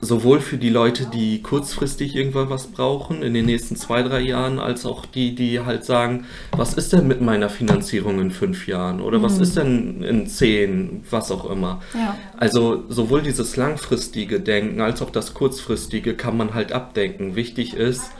sowohl 0.00 0.40
für 0.40 0.56
die 0.56 0.70
Leute, 0.70 1.06
die 1.06 1.42
kurzfristig 1.42 2.16
irgendwann 2.16 2.48
was 2.48 2.68
brauchen 2.68 3.22
in 3.22 3.34
den 3.34 3.44
nächsten 3.44 3.76
zwei, 3.76 4.02
drei 4.02 4.20
Jahren, 4.20 4.58
als 4.58 4.86
auch 4.86 5.04
die, 5.04 5.34
die 5.34 5.60
halt 5.60 5.84
sagen, 5.84 6.24
was 6.52 6.74
ist 6.74 6.92
denn 6.92 7.06
mit 7.06 7.20
meiner 7.20 7.50
Finanzierung 7.50 8.18
in 8.20 8.30
fünf 8.30 8.66
Jahren 8.66 9.00
oder 9.00 9.18
mhm. 9.18 9.22
was 9.22 9.38
ist 9.38 9.56
denn 9.56 10.02
in 10.02 10.26
zehn, 10.26 11.04
was 11.10 11.30
auch 11.30 11.50
immer. 11.50 11.82
Ja. 11.94 12.16
Also 12.36 12.84
sowohl 12.88 13.22
dieses 13.22 13.56
langfristige 13.56 14.40
Denken 14.40 14.80
als 14.80 15.02
auch 15.02 15.10
das 15.10 15.34
kurzfristige 15.34 16.14
kann 16.14 16.36
man 16.36 16.54
halt 16.54 16.72
abdenken. 16.72 17.36
Wichtig 17.36 17.74
ist, 17.74 18.10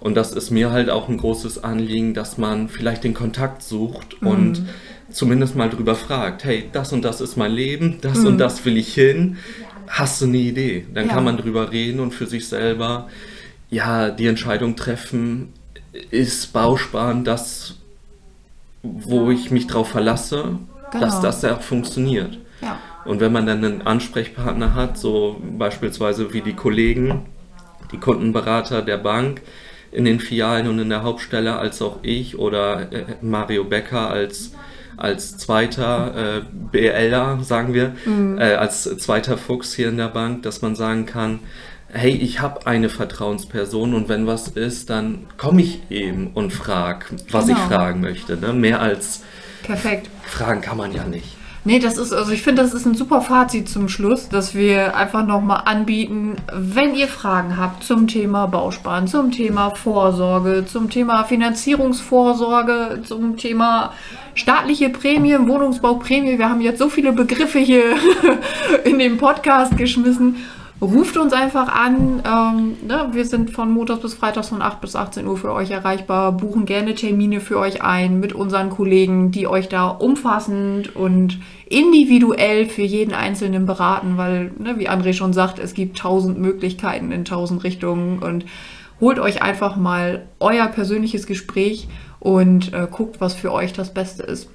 und 0.00 0.16
das 0.16 0.32
ist 0.32 0.50
mir 0.50 0.70
halt 0.70 0.90
auch 0.90 1.08
ein 1.08 1.18
großes 1.18 1.64
Anliegen, 1.64 2.14
dass 2.14 2.38
man 2.38 2.68
vielleicht 2.68 3.04
den 3.04 3.14
Kontakt 3.14 3.62
sucht 3.62 4.22
mhm. 4.22 4.28
und 4.28 4.62
zumindest 5.10 5.56
mal 5.56 5.70
drüber 5.70 5.94
fragt, 5.94 6.44
hey, 6.44 6.64
das 6.72 6.92
und 6.92 7.02
das 7.02 7.20
ist 7.20 7.36
mein 7.36 7.52
Leben, 7.52 7.98
das 8.00 8.18
mhm. 8.18 8.26
und 8.26 8.38
das 8.38 8.64
will 8.64 8.76
ich 8.76 8.92
hin 8.92 9.38
hast 9.88 10.20
du 10.20 10.26
eine 10.26 10.38
Idee. 10.38 10.86
Dann 10.92 11.08
ja. 11.08 11.14
kann 11.14 11.24
man 11.24 11.36
drüber 11.36 11.72
reden 11.72 12.00
und 12.00 12.12
für 12.12 12.26
sich 12.26 12.48
selber 12.48 13.08
ja 13.70 14.10
die 14.10 14.26
Entscheidung 14.26 14.76
treffen, 14.76 15.52
ist 16.10 16.52
Bausparen 16.52 17.24
das, 17.24 17.76
wo 18.82 19.30
ich 19.30 19.50
mich 19.50 19.66
drauf 19.66 19.88
verlasse, 19.88 20.58
genau. 20.92 21.04
dass 21.04 21.20
das 21.20 21.44
auch 21.44 21.62
funktioniert. 21.62 22.38
Ja. 22.60 22.78
Und 23.04 23.20
wenn 23.20 23.32
man 23.32 23.46
dann 23.46 23.64
einen 23.64 23.82
Ansprechpartner 23.82 24.74
hat, 24.74 24.98
so 24.98 25.40
beispielsweise 25.58 26.32
wie 26.32 26.42
die 26.42 26.54
Kollegen, 26.54 27.26
die 27.92 27.98
Kundenberater 27.98 28.82
der 28.82 28.98
Bank 28.98 29.40
in 29.90 30.04
den 30.04 30.20
Filialen 30.20 30.68
und 30.68 30.78
in 30.78 30.90
der 30.90 31.02
Hauptstelle, 31.02 31.56
als 31.56 31.80
auch 31.80 31.98
ich 32.02 32.38
oder 32.38 32.92
äh, 32.92 33.04
Mario 33.22 33.64
Becker 33.64 34.10
als 34.10 34.52
als 34.98 35.38
zweiter 35.38 36.38
äh, 36.38 36.42
BLer, 36.72 37.38
sagen 37.42 37.72
wir, 37.72 37.94
mhm. 38.04 38.38
äh, 38.38 38.54
als 38.54 38.82
zweiter 38.98 39.38
Fuchs 39.38 39.74
hier 39.74 39.88
in 39.88 39.96
der 39.96 40.08
Bank, 40.08 40.42
dass 40.42 40.60
man 40.60 40.74
sagen 40.74 41.06
kann, 41.06 41.40
hey, 41.92 42.10
ich 42.10 42.40
habe 42.40 42.66
eine 42.66 42.88
Vertrauensperson 42.88 43.94
und 43.94 44.08
wenn 44.08 44.26
was 44.26 44.48
ist, 44.48 44.90
dann 44.90 45.26
komme 45.36 45.62
ich 45.62 45.90
eben 45.90 46.32
und 46.34 46.52
frage, 46.52 47.06
was 47.30 47.46
genau. 47.46 47.58
ich 47.58 47.64
fragen 47.64 48.00
möchte. 48.00 48.36
Ne? 48.36 48.52
Mehr 48.52 48.80
als 48.80 49.22
Perfekt. 49.62 50.08
Fragen 50.24 50.60
kann 50.60 50.76
man 50.76 50.92
ja 50.92 51.04
nicht. 51.04 51.37
Nee, 51.64 51.80
das 51.80 51.98
ist, 51.98 52.12
also 52.12 52.32
ich 52.32 52.42
finde, 52.42 52.62
das 52.62 52.72
ist 52.72 52.86
ein 52.86 52.94
super 52.94 53.20
Fazit 53.20 53.68
zum 53.68 53.88
Schluss, 53.88 54.28
dass 54.28 54.54
wir 54.54 54.96
einfach 54.96 55.26
nochmal 55.26 55.62
anbieten, 55.64 56.36
wenn 56.52 56.94
ihr 56.94 57.08
Fragen 57.08 57.56
habt 57.56 57.84
zum 57.84 58.06
Thema 58.06 58.46
Bausparen, 58.46 59.06
zum 59.06 59.32
Thema 59.32 59.70
Vorsorge, 59.70 60.64
zum 60.66 60.88
Thema 60.88 61.24
Finanzierungsvorsorge, 61.24 63.02
zum 63.04 63.36
Thema 63.36 63.92
staatliche 64.34 64.88
Prämien, 64.88 65.48
Wohnungsbauprämie. 65.48 66.38
Wir 66.38 66.48
haben 66.48 66.60
jetzt 66.60 66.78
so 66.78 66.88
viele 66.88 67.12
Begriffe 67.12 67.58
hier 67.58 67.96
in 68.84 68.98
den 68.98 69.18
Podcast 69.18 69.76
geschmissen. 69.76 70.36
Ruft 70.80 71.16
uns 71.16 71.32
einfach 71.32 71.68
an. 71.68 72.22
Ähm, 72.24 72.76
ne? 72.86 73.08
Wir 73.12 73.24
sind 73.24 73.50
von 73.50 73.70
Montags 73.70 74.00
bis 74.00 74.14
Freitags 74.14 74.50
von 74.50 74.62
8 74.62 74.80
bis 74.80 74.94
18 74.94 75.26
Uhr 75.26 75.36
für 75.36 75.52
euch 75.52 75.72
erreichbar. 75.72 76.32
Buchen 76.32 76.66
gerne 76.66 76.94
Termine 76.94 77.40
für 77.40 77.58
euch 77.58 77.82
ein 77.82 78.20
mit 78.20 78.32
unseren 78.32 78.70
Kollegen, 78.70 79.32
die 79.32 79.48
euch 79.48 79.68
da 79.68 79.88
umfassend 79.88 80.94
und 80.94 81.40
individuell 81.68 82.66
für 82.66 82.82
jeden 82.82 83.12
Einzelnen 83.12 83.66
beraten, 83.66 84.16
weil, 84.16 84.52
ne, 84.58 84.78
wie 84.78 84.88
André 84.88 85.14
schon 85.14 85.32
sagt, 85.32 85.58
es 85.58 85.74
gibt 85.74 85.98
tausend 85.98 86.38
Möglichkeiten 86.38 87.10
in 87.10 87.24
tausend 87.24 87.64
Richtungen 87.64 88.20
und 88.20 88.44
holt 89.00 89.18
euch 89.18 89.42
einfach 89.42 89.76
mal 89.76 90.26
euer 90.38 90.68
persönliches 90.68 91.26
Gespräch 91.26 91.88
und 92.20 92.72
äh, 92.72 92.86
guckt, 92.90 93.20
was 93.20 93.34
für 93.34 93.52
euch 93.52 93.72
das 93.72 93.94
Beste 93.94 94.22
ist. 94.22 94.48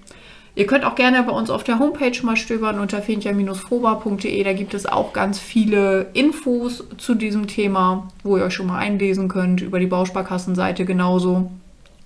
Ihr 0.56 0.68
könnt 0.68 0.86
auch 0.86 0.94
gerne 0.94 1.24
bei 1.24 1.32
uns 1.32 1.50
auf 1.50 1.64
der 1.64 1.80
Homepage 1.80 2.16
mal 2.22 2.36
stöbern 2.36 2.80
unter 2.80 3.02
finja-foba.de. 3.02 4.44
Da 4.44 4.54
gibt 4.54 4.76
es 4.76 4.86
auch 4.86 5.12
ganz 5.12 5.40
viele 5.40 6.08
Infos 6.14 6.84
zu 6.98 7.16
diesem 7.16 7.48
Thema, 7.48 8.10
wo 8.24 8.38
ihr 8.38 8.44
euch 8.44 8.54
schon 8.54 8.68
mal 8.68 8.78
einlesen 8.78 9.30
könnt, 9.30 9.62
über 9.62 9.80
die 9.80 9.88
Bausparkassenseite 9.88 10.86
genauso. 10.86 11.50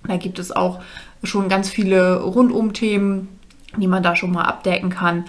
Da 0.06 0.16
gibt 0.16 0.38
es 0.38 0.50
auch 0.50 0.80
schon 1.22 1.50
ganz 1.50 1.68
viele 1.68 2.22
Rundum-Themen, 2.22 3.28
die 3.76 3.86
man 3.86 4.02
da 4.02 4.16
schon 4.16 4.32
mal 4.32 4.44
abdecken 4.44 4.88
kann. 4.88 5.24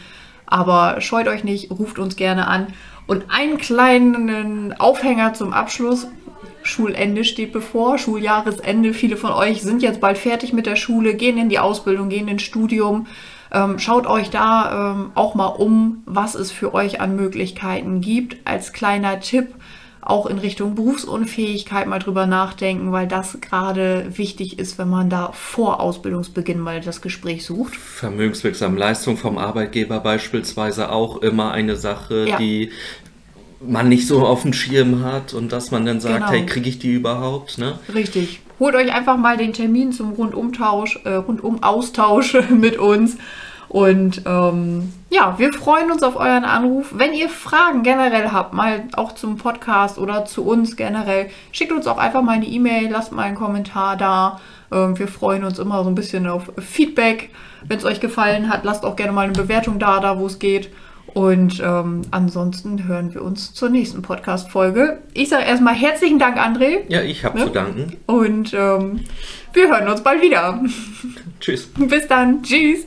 Aber 0.45 1.01
scheut 1.01 1.27
euch 1.27 1.43
nicht, 1.43 1.71
ruft 1.71 1.99
uns 1.99 2.15
gerne 2.15 2.47
an. 2.47 2.67
Und 3.05 3.25
einen 3.29 3.57
kleinen 3.57 4.73
Aufhänger 4.79 5.33
zum 5.33 5.51
Abschluss. 5.51 6.07
Schulende 6.69 7.25
steht 7.25 7.51
bevor, 7.51 7.97
Schuljahresende. 7.97 8.93
Viele 8.93 9.17
von 9.17 9.31
euch 9.31 9.61
sind 9.61 9.81
jetzt 9.81 9.99
bald 9.99 10.17
fertig 10.17 10.53
mit 10.53 10.65
der 10.65 10.75
Schule, 10.75 11.15
gehen 11.15 11.37
in 11.37 11.49
die 11.49 11.59
Ausbildung, 11.59 12.09
gehen 12.09 12.27
ins 12.27 12.43
Studium. 12.43 13.07
Ähm, 13.51 13.79
schaut 13.79 14.05
euch 14.05 14.29
da 14.29 14.93
ähm, 14.93 15.11
auch 15.15 15.35
mal 15.35 15.47
um, 15.47 16.03
was 16.05 16.35
es 16.35 16.51
für 16.51 16.73
euch 16.73 17.01
an 17.01 17.15
Möglichkeiten 17.15 17.99
gibt. 17.99 18.37
Als 18.45 18.73
kleiner 18.73 19.19
Tipp 19.19 19.55
auch 20.01 20.25
in 20.25 20.37
Richtung 20.37 20.75
Berufsunfähigkeit 20.75 21.87
mal 21.87 21.99
drüber 21.99 22.25
nachdenken, 22.25 22.91
weil 22.91 23.07
das 23.07 23.41
gerade 23.41 24.17
wichtig 24.17 24.57
ist, 24.57 24.77
wenn 24.77 24.89
man 24.89 25.09
da 25.09 25.31
vor 25.33 25.81
Ausbildungsbeginn 25.81 26.59
mal 26.59 26.81
das 26.81 27.01
Gespräch 27.01 27.45
sucht. 27.45 27.75
Vermögenswirksame 27.75 28.77
Leistung 28.77 29.17
vom 29.17 29.37
Arbeitgeber 29.37 29.99
beispielsweise 29.99 30.91
auch 30.91 31.17
immer 31.17 31.51
eine 31.51 31.75
Sache, 31.75 32.27
ja. 32.29 32.37
die 32.37 32.71
man 33.61 33.89
nicht 33.89 34.07
so 34.07 34.25
auf 34.25 34.43
dem 34.43 34.53
Schirm 34.53 35.03
hat 35.03 35.33
und 35.33 35.51
dass 35.51 35.71
man 35.71 35.85
dann 35.85 35.99
sagt, 35.99 36.15
genau. 36.15 36.29
hey, 36.29 36.45
kriege 36.45 36.69
ich 36.69 36.79
die 36.79 36.93
überhaupt? 36.93 37.57
Ne? 37.57 37.77
Richtig. 37.93 38.41
Holt 38.59 38.75
euch 38.75 38.93
einfach 38.93 39.17
mal 39.17 39.37
den 39.37 39.53
Termin 39.53 39.91
zum 39.91 40.11
Rundumtausch, 40.11 40.99
äh, 41.05 41.13
Rundumaustausch 41.13 42.37
mit 42.49 42.77
uns. 42.77 43.17
Und 43.69 44.23
ähm, 44.25 44.91
ja, 45.11 45.35
wir 45.37 45.53
freuen 45.53 45.91
uns 45.91 46.01
auf 46.01 46.15
euren 46.15 46.43
Anruf. 46.43 46.87
Wenn 46.91 47.13
ihr 47.13 47.29
Fragen 47.29 47.83
generell 47.83 48.31
habt, 48.31 48.53
mal 48.53 48.83
auch 48.93 49.11
zum 49.13 49.37
Podcast 49.37 49.99
oder 49.99 50.25
zu 50.25 50.43
uns 50.43 50.75
generell, 50.75 51.29
schickt 51.51 51.71
uns 51.71 51.85
auch 51.85 51.99
einfach 51.99 52.23
mal 52.23 52.33
eine 52.33 52.47
E-Mail, 52.47 52.89
lasst 52.89 53.11
mal 53.11 53.23
einen 53.23 53.35
Kommentar 53.35 53.95
da. 53.95 54.39
Ähm, 54.71 54.97
wir 54.97 55.07
freuen 55.07 55.43
uns 55.43 55.59
immer 55.59 55.83
so 55.83 55.89
ein 55.89 55.95
bisschen 55.95 56.25
auf 56.25 56.51
Feedback. 56.57 57.29
Wenn 57.67 57.77
es 57.77 57.85
euch 57.85 57.99
gefallen 57.99 58.49
hat, 58.49 58.63
lasst 58.63 58.83
auch 58.83 58.95
gerne 58.95 59.11
mal 59.11 59.25
eine 59.25 59.33
Bewertung 59.33 59.77
da, 59.77 59.99
da 59.99 60.17
wo 60.17 60.25
es 60.25 60.39
geht. 60.39 60.69
Und 61.13 61.61
ähm, 61.63 62.01
ansonsten 62.11 62.87
hören 62.87 63.13
wir 63.13 63.23
uns 63.23 63.53
zur 63.53 63.69
nächsten 63.69 64.01
Podcast-Folge. 64.01 64.99
Ich 65.13 65.29
sage 65.29 65.43
erstmal 65.43 65.73
herzlichen 65.73 66.19
Dank, 66.19 66.37
André. 66.37 66.81
Ja, 66.87 67.01
ich 67.01 67.25
habe 67.25 67.39
ne? 67.39 67.45
zu 67.45 67.51
danken. 67.51 67.97
Und 68.05 68.53
ähm, 68.53 69.01
wir 69.53 69.69
hören 69.69 69.87
uns 69.87 70.03
bald 70.03 70.21
wieder. 70.21 70.61
Tschüss. 71.39 71.67
Bis 71.77 72.07
dann. 72.07 72.43
Tschüss. 72.43 72.85